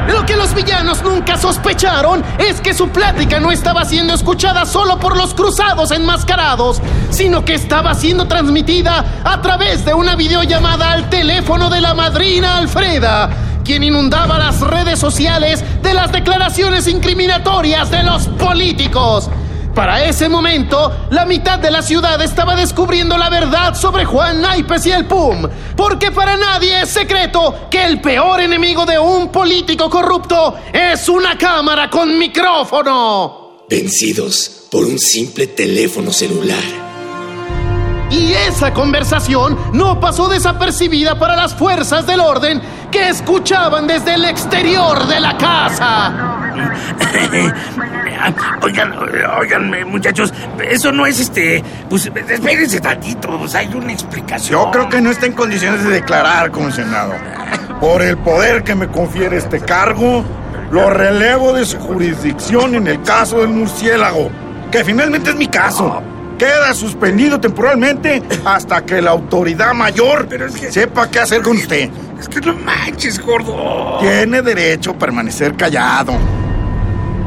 Lo 0.08 0.26
que 0.26 0.38
los 0.38 0.54
villanos 0.54 1.04
nunca 1.04 1.38
sospecharon 1.38 2.24
es 2.40 2.62
que 2.62 2.74
su 2.74 2.90
plática 2.90 3.40
no 3.40 3.52
estaba 3.52 3.84
siendo 3.84 4.14
escuchada 4.14 4.66
solo 4.66 5.00
por 5.00 5.18
los 5.18 5.34
cruzados 5.34 5.92
enmascarados, 5.92 6.82
sino 7.12 7.44
que 7.44 7.56
estaba 7.56 7.94
siendo 7.94 8.28
transmitida 8.28 9.22
a 9.24 9.42
través 9.42 9.84
de 9.84 9.94
una 9.94 10.16
videollamada 10.16 10.94
al 10.94 11.10
teléfono 11.10 11.70
de 11.70 11.82
la 11.82 11.94
madrina 11.94 12.58
Alfreda, 12.58 13.30
quien 13.68 13.84
inundaba 13.84 14.40
las 14.40 14.62
redes 14.62 14.98
sociales 14.98 15.62
de 15.84 15.94
las 15.94 16.10
declaraciones 16.14 16.88
incriminatorias 16.88 17.92
de 17.92 18.02
los 18.02 18.26
políticos. 18.30 19.30
Para 19.76 20.06
ese 20.06 20.30
momento, 20.30 21.08
la 21.10 21.26
mitad 21.26 21.60
de 21.60 21.70
la 21.70 21.82
ciudad 21.82 22.22
estaba 22.22 22.56
descubriendo 22.56 23.18
la 23.18 23.30
verdad 23.30 23.76
sobre 23.76 24.06
Juan 24.06 24.40
Naipes 24.40 24.86
y 24.86 24.92
el 24.92 25.06
PUM, 25.06 25.50
porque 25.76 26.14
para 26.14 26.38
nadie 26.38 26.84
es 26.84 26.90
secreto 26.90 27.68
que 27.70 27.84
el 27.84 28.00
peor 28.00 28.40
enemigo 28.40 28.86
de 28.86 28.98
un 28.98 29.34
político 29.34 29.90
corrupto 29.90 30.56
es 30.72 31.10
una 31.10 31.38
cámara 31.38 31.90
con 31.90 32.18
micrófono. 32.18 33.66
Vencidos 33.70 34.68
por 34.72 34.86
un 34.86 34.98
simple 34.98 35.48
teléfono 35.48 36.14
celular. 36.14 36.88
Y 38.10 38.32
esa 38.32 38.74
conversación 38.74 39.58
no 39.74 40.00
pasó 40.00 40.30
desapercibida 40.30 41.20
para 41.20 41.36
las 41.36 41.54
fuerzas 41.54 42.08
del 42.08 42.22
orden 42.22 42.62
que 42.92 43.10
escuchaban 43.10 43.88
desde 43.88 44.14
el 44.16 44.26
exterior 44.26 45.08
de 45.08 45.20
la 45.20 45.38
casa. 45.38 46.14
Oigan, 48.62 48.94
oigan, 49.40 49.90
muchachos, 49.90 50.34
eso 50.70 50.92
no 50.92 51.06
es 51.06 51.20
este. 51.20 51.64
Pues 51.90 52.08
espérense 52.08 52.80
tantito, 52.80 53.38
pues 53.38 53.56
hay 53.56 53.68
una 53.74 53.94
explicación. 53.94 54.60
Yo 54.60 54.72
creo 54.72 54.90
que 54.90 55.02
no 55.02 55.12
está 55.12 55.28
en 55.28 55.34
condiciones 55.34 55.84
de 55.84 55.92
declarar, 55.92 56.52
comisionado. 56.52 57.14
Por 57.80 58.02
el 58.02 58.18
poder 58.18 58.64
que 58.64 58.76
me 58.76 58.88
confiere 58.88 59.38
este 59.38 59.60
cargo, 59.60 60.26
lo 60.72 60.90
relevo 60.90 61.54
de 61.54 61.66
su 61.66 61.78
jurisdicción 61.80 62.76
en 62.76 62.88
el 62.88 63.02
caso 63.04 63.40
del 63.40 63.50
murciélago, 63.50 64.30
que 64.72 64.84
finalmente 64.84 65.30
es 65.30 65.36
mi 65.36 65.48
caso. 65.48 66.02
Queda 66.38 66.74
suspendido 66.74 67.40
temporalmente 67.40 68.22
hasta 68.46 68.86
que 68.86 69.02
la 69.02 69.12
autoridad 69.12 69.74
mayor 69.74 70.28
sepa 70.70 71.10
qué 71.10 71.20
hacer 71.20 71.42
con 71.42 71.58
usted. 71.58 71.90
Es 72.20 72.28
que 72.28 72.42
no 72.42 72.54
manches, 72.54 73.20
gordo. 73.20 74.00
Tiene 74.00 74.42
derecho 74.42 74.92
a 74.92 74.94
permanecer 74.94 75.56
callado. 75.56 76.14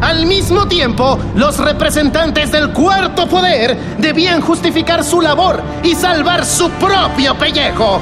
Al 0.00 0.24
mismo 0.26 0.66
tiempo, 0.66 1.18
los 1.34 1.58
representantes 1.58 2.50
del 2.50 2.72
cuarto 2.72 3.28
poder 3.28 3.76
debían 3.98 4.40
justificar 4.40 5.04
su 5.04 5.20
labor 5.20 5.62
y 5.82 5.94
salvar 5.94 6.44
su 6.44 6.70
propio 6.70 7.36
pellejo. 7.36 8.00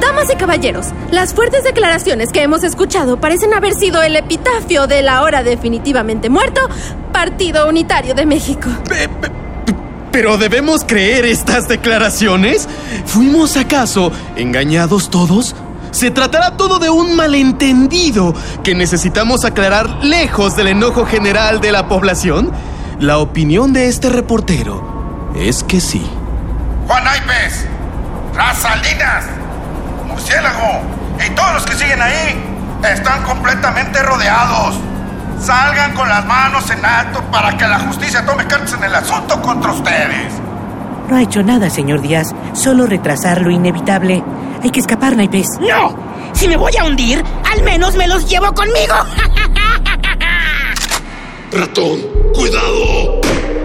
Damas 0.00 0.32
y 0.32 0.36
caballeros, 0.36 0.86
las 1.10 1.34
fuertes 1.34 1.64
declaraciones 1.64 2.30
que 2.30 2.42
hemos 2.42 2.62
escuchado 2.62 3.18
parecen 3.18 3.52
haber 3.52 3.74
sido 3.74 4.02
el 4.02 4.16
epitafio 4.16 4.86
del 4.86 5.08
ahora 5.08 5.42
definitivamente 5.42 6.28
muerto 6.28 6.60
Partido 7.12 7.68
Unitario 7.68 8.14
de 8.14 8.26
México. 8.26 8.68
¿Pero 10.12 10.36
debemos 10.36 10.84
creer 10.84 11.24
estas 11.24 11.66
declaraciones? 11.66 12.68
¿Fuimos 13.06 13.56
acaso 13.56 14.12
engañados 14.36 15.10
todos? 15.10 15.56
Se 15.94 16.10
tratará 16.10 16.56
todo 16.56 16.80
de 16.80 16.90
un 16.90 17.14
malentendido 17.14 18.34
que 18.64 18.74
necesitamos 18.74 19.44
aclarar 19.44 19.88
lejos 20.02 20.56
del 20.56 20.66
enojo 20.66 21.06
general 21.06 21.60
de 21.60 21.70
la 21.70 21.86
población. 21.86 22.50
La 22.98 23.18
opinión 23.18 23.72
de 23.72 23.86
este 23.86 24.08
reportero 24.08 25.30
es 25.36 25.62
que 25.62 25.80
sí. 25.80 26.04
Juan 26.88 27.04
Naipes, 27.04 27.66
Raz 28.34 28.58
Salinas, 28.58 29.24
Murciélago 30.08 30.82
y 31.24 31.30
todos 31.30 31.54
los 31.54 31.64
que 31.64 31.74
siguen 31.74 32.02
ahí 32.02 32.42
están 32.92 33.22
completamente 33.22 34.02
rodeados. 34.02 34.74
Salgan 35.38 35.94
con 35.94 36.08
las 36.08 36.26
manos 36.26 36.68
en 36.70 36.84
alto 36.84 37.22
para 37.30 37.56
que 37.56 37.68
la 37.68 37.78
justicia 37.78 38.26
tome 38.26 38.48
cartas 38.48 38.72
en 38.72 38.82
el 38.82 38.96
asunto 38.96 39.40
contra 39.40 39.70
ustedes. 39.70 40.32
No 41.08 41.14
ha 41.14 41.22
hecho 41.22 41.44
nada, 41.44 41.70
señor 41.70 42.00
Díaz. 42.00 42.34
Solo 42.52 42.84
retrasar 42.86 43.42
lo 43.42 43.52
inevitable. 43.52 44.24
Hay 44.62 44.70
que 44.70 44.80
escapar, 44.80 45.16
Naipes. 45.16 45.48
¡No! 45.60 45.96
Si 46.32 46.48
me 46.48 46.56
voy 46.56 46.72
a 46.76 46.84
hundir, 46.84 47.22
al 47.52 47.62
menos 47.62 47.94
me 47.96 48.08
los 48.08 48.28
llevo 48.28 48.52
conmigo. 48.52 48.94
Ratón, 51.52 52.00
cuidado. 52.34 53.20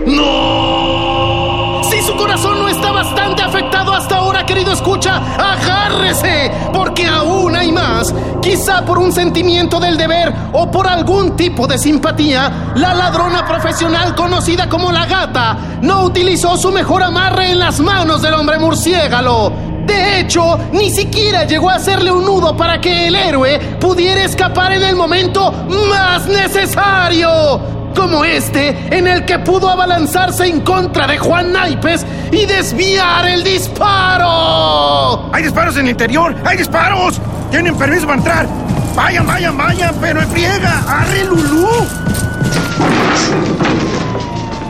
¡No! 0.05 1.81
Si 1.89 2.01
su 2.03 2.15
corazón 2.15 2.59
no 2.59 2.67
está 2.67 2.91
bastante 2.91 3.41
afectado 3.41 3.93
hasta 3.93 4.17
ahora, 4.17 4.45
querido 4.45 4.71
escucha, 4.73 5.17
agárrese, 5.37 6.51
porque 6.71 7.07
aún 7.07 7.55
hay 7.55 7.71
más. 7.71 8.13
Quizá 8.41 8.85
por 8.85 8.99
un 8.99 9.11
sentimiento 9.11 9.79
del 9.79 9.97
deber 9.97 10.31
o 10.53 10.69
por 10.69 10.87
algún 10.87 11.35
tipo 11.35 11.65
de 11.67 11.77
simpatía, 11.79 12.73
la 12.75 12.93
ladrona 12.93 13.45
profesional 13.45 14.15
conocida 14.15 14.69
como 14.69 14.91
la 14.91 15.05
gata 15.07 15.57
no 15.81 16.03
utilizó 16.03 16.57
su 16.57 16.71
mejor 16.71 17.01
amarre 17.03 17.51
en 17.51 17.59
las 17.59 17.79
manos 17.79 18.21
del 18.21 18.35
hombre 18.35 18.59
murciélago. 18.59 19.68
De 19.89 20.19
hecho, 20.19 20.59
ni 20.71 20.91
siquiera 20.91 21.45
llegó 21.45 21.67
a 21.67 21.75
hacerle 21.75 22.11
un 22.11 22.23
nudo 22.23 22.55
para 22.55 22.79
que 22.79 23.07
el 23.07 23.15
héroe 23.15 23.59
pudiera 23.79 24.23
escapar 24.23 24.71
en 24.71 24.83
el 24.83 24.95
momento 24.95 25.51
más 25.89 26.27
necesario 26.27 27.59
como 27.95 28.23
este, 28.23 28.77
en 28.95 29.07
el 29.07 29.25
que 29.25 29.39
pudo 29.39 29.67
abalanzarse 29.67 30.45
en 30.45 30.61
contra 30.61 31.07
de 31.07 31.17
Juan 31.17 31.51
Naipes 31.51 32.05
y 32.31 32.45
desviar 32.45 33.27
el 33.29 33.43
disparo. 33.43 35.27
¡Hay 35.33 35.41
disparos 35.41 35.75
en 35.77 35.85
el 35.85 35.89
interior! 35.89 36.35
¡Hay 36.45 36.57
disparos! 36.57 37.19
¡Tienen 37.49 37.75
permiso 37.75 38.05
para 38.05 38.17
entrar! 38.19 38.47
¡Vayan, 38.95 39.25
vayan, 39.25 39.57
vayan! 39.57 39.95
¡Pero 39.99 40.21
friega! 40.27 40.83
¡Arre, 40.87 41.23
Lulú! 41.25 41.67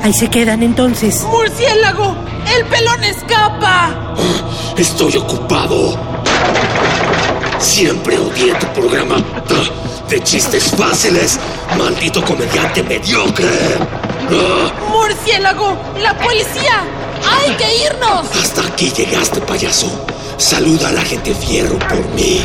Ahí 0.02 0.14
se 0.14 0.30
quedan 0.30 0.64
entonces. 0.64 1.26
¡Murciélago! 1.30 2.16
¡El 2.56 2.66
pelón 2.68 3.04
escapa! 3.04 4.16
Estoy 4.80 5.18
ocupado. 5.18 6.00
Siempre 7.60 8.18
odié 8.18 8.54
tu 8.54 8.66
programa 8.68 9.18
de 10.08 10.24
chistes 10.24 10.72
fáciles. 10.72 11.38
Maldito 11.78 12.24
comediante 12.24 12.82
mediocre. 12.84 13.76
¡Murciélago! 14.90 15.78
¡La 16.00 16.18
policía! 16.18 16.86
¡Hay 17.30 17.58
que 17.58 17.88
irnos! 17.88 18.26
hasta 18.42 18.62
aquí 18.62 18.90
llegaste, 18.96 19.42
payaso. 19.42 19.92
Saluda 20.38 20.88
a 20.88 20.92
la 20.94 21.02
gente 21.02 21.36
fierro 21.36 21.78
por 21.80 22.08
mí. 22.16 22.42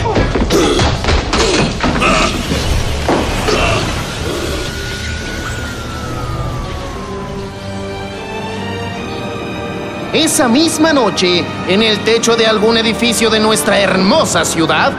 Esa 10.14 10.46
misma 10.46 10.92
noche, 10.92 11.44
en 11.66 11.83
el 11.83 11.98
techo 12.05 12.37
de 12.37 12.46
algún 12.46 12.77
edificio 12.77 13.31
de 13.31 13.40
nuestra 13.40 13.81
hermosa 13.81 14.44
ciudad, 14.44 14.92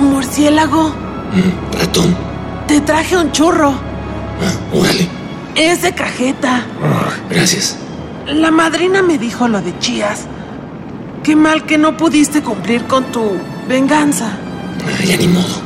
Murciélago, 0.00 0.92
Ratón, 1.78 2.16
te 2.66 2.80
traje 2.80 3.16
un 3.16 3.30
churro. 3.30 3.74
órale. 4.74 5.08
Es 5.54 5.82
de 5.82 5.92
cajeta. 5.92 6.64
Gracias. 7.30 7.76
La 8.26 8.50
madrina 8.50 9.02
me 9.02 9.18
dijo 9.18 9.46
lo 9.46 9.60
de 9.62 9.78
Chías. 9.78 10.24
Qué 11.22 11.36
mal 11.36 11.64
que 11.64 11.78
no 11.78 11.96
pudiste 11.96 12.42
cumplir 12.42 12.86
con 12.86 13.04
tu 13.12 13.38
venganza. 13.68 14.36
Ya 15.04 15.16
ni 15.16 15.28
modo. 15.28 15.62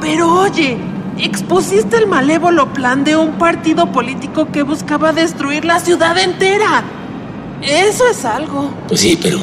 Pero 0.00 0.32
oye, 0.32 0.78
expusiste 1.18 1.96
el 1.96 2.06
malévolo 2.06 2.72
plan 2.72 3.02
de 3.02 3.16
un 3.16 3.32
partido 3.32 3.90
político 3.90 4.52
que 4.52 4.62
buscaba 4.62 5.12
destruir 5.12 5.64
la 5.64 5.80
ciudad 5.80 6.16
entera. 6.18 6.84
Eso 7.66 8.06
es 8.08 8.24
algo. 8.24 8.70
Pues 8.88 9.00
sí, 9.00 9.18
pero. 9.20 9.38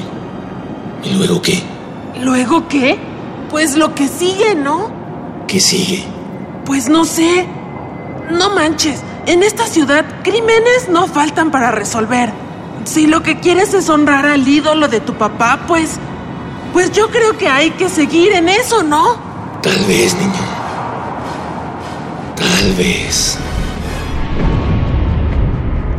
¿Y 1.04 1.14
luego 1.14 1.42
qué? 1.42 1.62
¿Luego 2.22 2.68
qué? 2.68 3.00
Pues 3.50 3.76
lo 3.76 3.96
que 3.96 4.08
sigue, 4.08 4.56
¿no? 4.56 4.92
¿Qué 5.48 5.60
sigue? 5.60 6.06
Pues 6.66 6.88
no 6.88 7.06
sé. 7.06 7.48
No 8.30 8.52
manches. 8.52 9.02
En 9.26 9.44
esta 9.44 9.66
ciudad, 9.66 10.06
crímenes 10.24 10.90
no 10.90 11.08
faltan 11.08 11.52
para 11.52 11.72
resolver. 11.72 12.32
Si 12.86 13.08
lo 13.08 13.24
que 13.24 13.40
quieres 13.40 13.74
es 13.74 13.90
honrar 13.90 14.26
al 14.26 14.48
ídolo 14.48 14.88
de 14.88 15.00
tu 15.00 15.14
papá, 15.16 15.66
pues. 15.68 15.98
Pues 16.74 16.92
yo 16.92 17.10
creo 17.10 17.38
que 17.38 17.48
hay 17.50 17.72
que 17.72 17.90
seguir 17.90 18.32
en 18.34 18.48
eso, 18.48 18.84
¿no? 18.84 19.16
Tal 19.62 19.84
vez, 19.86 20.16
niño. 20.16 20.32
Tal 22.36 22.74
vez. 22.74 23.38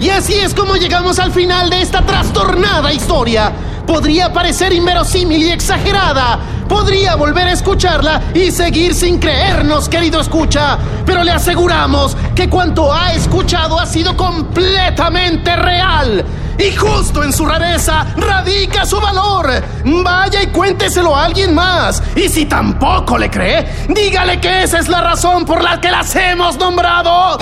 Y 0.02 0.10
así 0.10 0.34
es 0.34 0.52
como 0.52 0.74
llegamos 0.74 1.20
al 1.20 1.30
final 1.30 1.70
de 1.70 1.80
esta 1.80 2.04
trastornada 2.04 2.92
historia. 2.92 3.52
Podría 3.86 4.32
parecer 4.32 4.72
inverosímil 4.72 5.40
y 5.44 5.50
exagerada. 5.50 6.40
Podría 6.72 7.14
volver 7.16 7.48
a 7.48 7.52
escucharla 7.52 8.22
y 8.32 8.50
seguir 8.50 8.94
sin 8.94 9.18
creernos, 9.18 9.90
querido 9.90 10.22
escucha. 10.22 10.78
Pero 11.04 11.22
le 11.22 11.30
aseguramos 11.30 12.16
que 12.34 12.48
cuanto 12.48 12.90
ha 12.90 13.12
escuchado 13.12 13.78
ha 13.78 13.84
sido 13.84 14.16
completamente 14.16 15.54
real. 15.54 16.24
Y 16.56 16.74
justo 16.74 17.24
en 17.24 17.32
su 17.34 17.44
rareza 17.44 18.06
radica 18.16 18.86
su 18.86 18.98
valor. 18.98 19.50
Vaya 19.84 20.42
y 20.42 20.46
cuénteselo 20.46 21.14
a 21.14 21.26
alguien 21.26 21.54
más. 21.54 22.02
Y 22.16 22.30
si 22.30 22.46
tampoco 22.46 23.18
le 23.18 23.28
cree, 23.28 23.86
dígale 23.90 24.40
que 24.40 24.62
esa 24.62 24.78
es 24.78 24.88
la 24.88 25.02
razón 25.02 25.44
por 25.44 25.62
la 25.62 25.78
que 25.78 25.90
las 25.90 26.16
hemos 26.16 26.56
nombrado. 26.56 27.36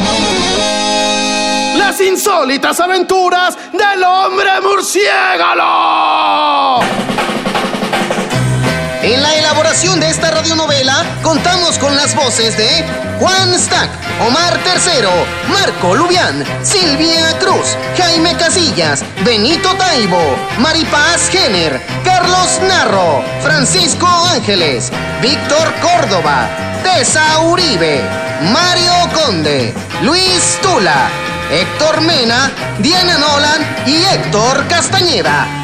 Las 1.79 2.01
insólitas 2.01 2.81
aventuras 2.81 3.57
del 3.73 4.03
hombre 4.03 4.61
murciélago. 4.61 6.81
En 9.03 9.23
la 9.23 9.35
elaboración 9.35 9.99
de 9.99 10.11
esta 10.11 10.31
radionovela 10.31 11.07
contamos 11.23 11.79
con 11.79 11.97
las 11.97 12.15
voces 12.15 12.55
de 12.59 12.85
Juan 13.19 13.59
Stack, 13.59 13.89
Omar 14.27 14.59
Tercero, 14.59 15.11
Marco 15.49 15.95
Lubián, 15.95 16.45
Silvia 16.63 17.39
Cruz, 17.39 17.79
Jaime 17.97 18.37
Casillas, 18.37 19.03
Benito 19.25 19.75
Taibo, 19.77 20.21
Maripaz 20.59 21.31
Jenner, 21.31 21.81
Carlos 22.05 22.61
Narro, 22.69 23.25
Francisco 23.43 24.07
Ángeles, 24.07 24.93
Víctor 25.23 25.73
Córdoba, 25.81 26.47
Tessa 26.83 27.39
Uribe, 27.39 28.03
Mario 28.53 28.93
Conde, 29.15 29.73
Luis 30.03 30.59
Tula, 30.61 31.09
Héctor 31.51 32.03
Mena, 32.03 32.51
Diana 32.81 33.17
Nolan 33.17 33.63
y 33.87 34.05
Héctor 34.05 34.67
Castañeda. 34.69 35.60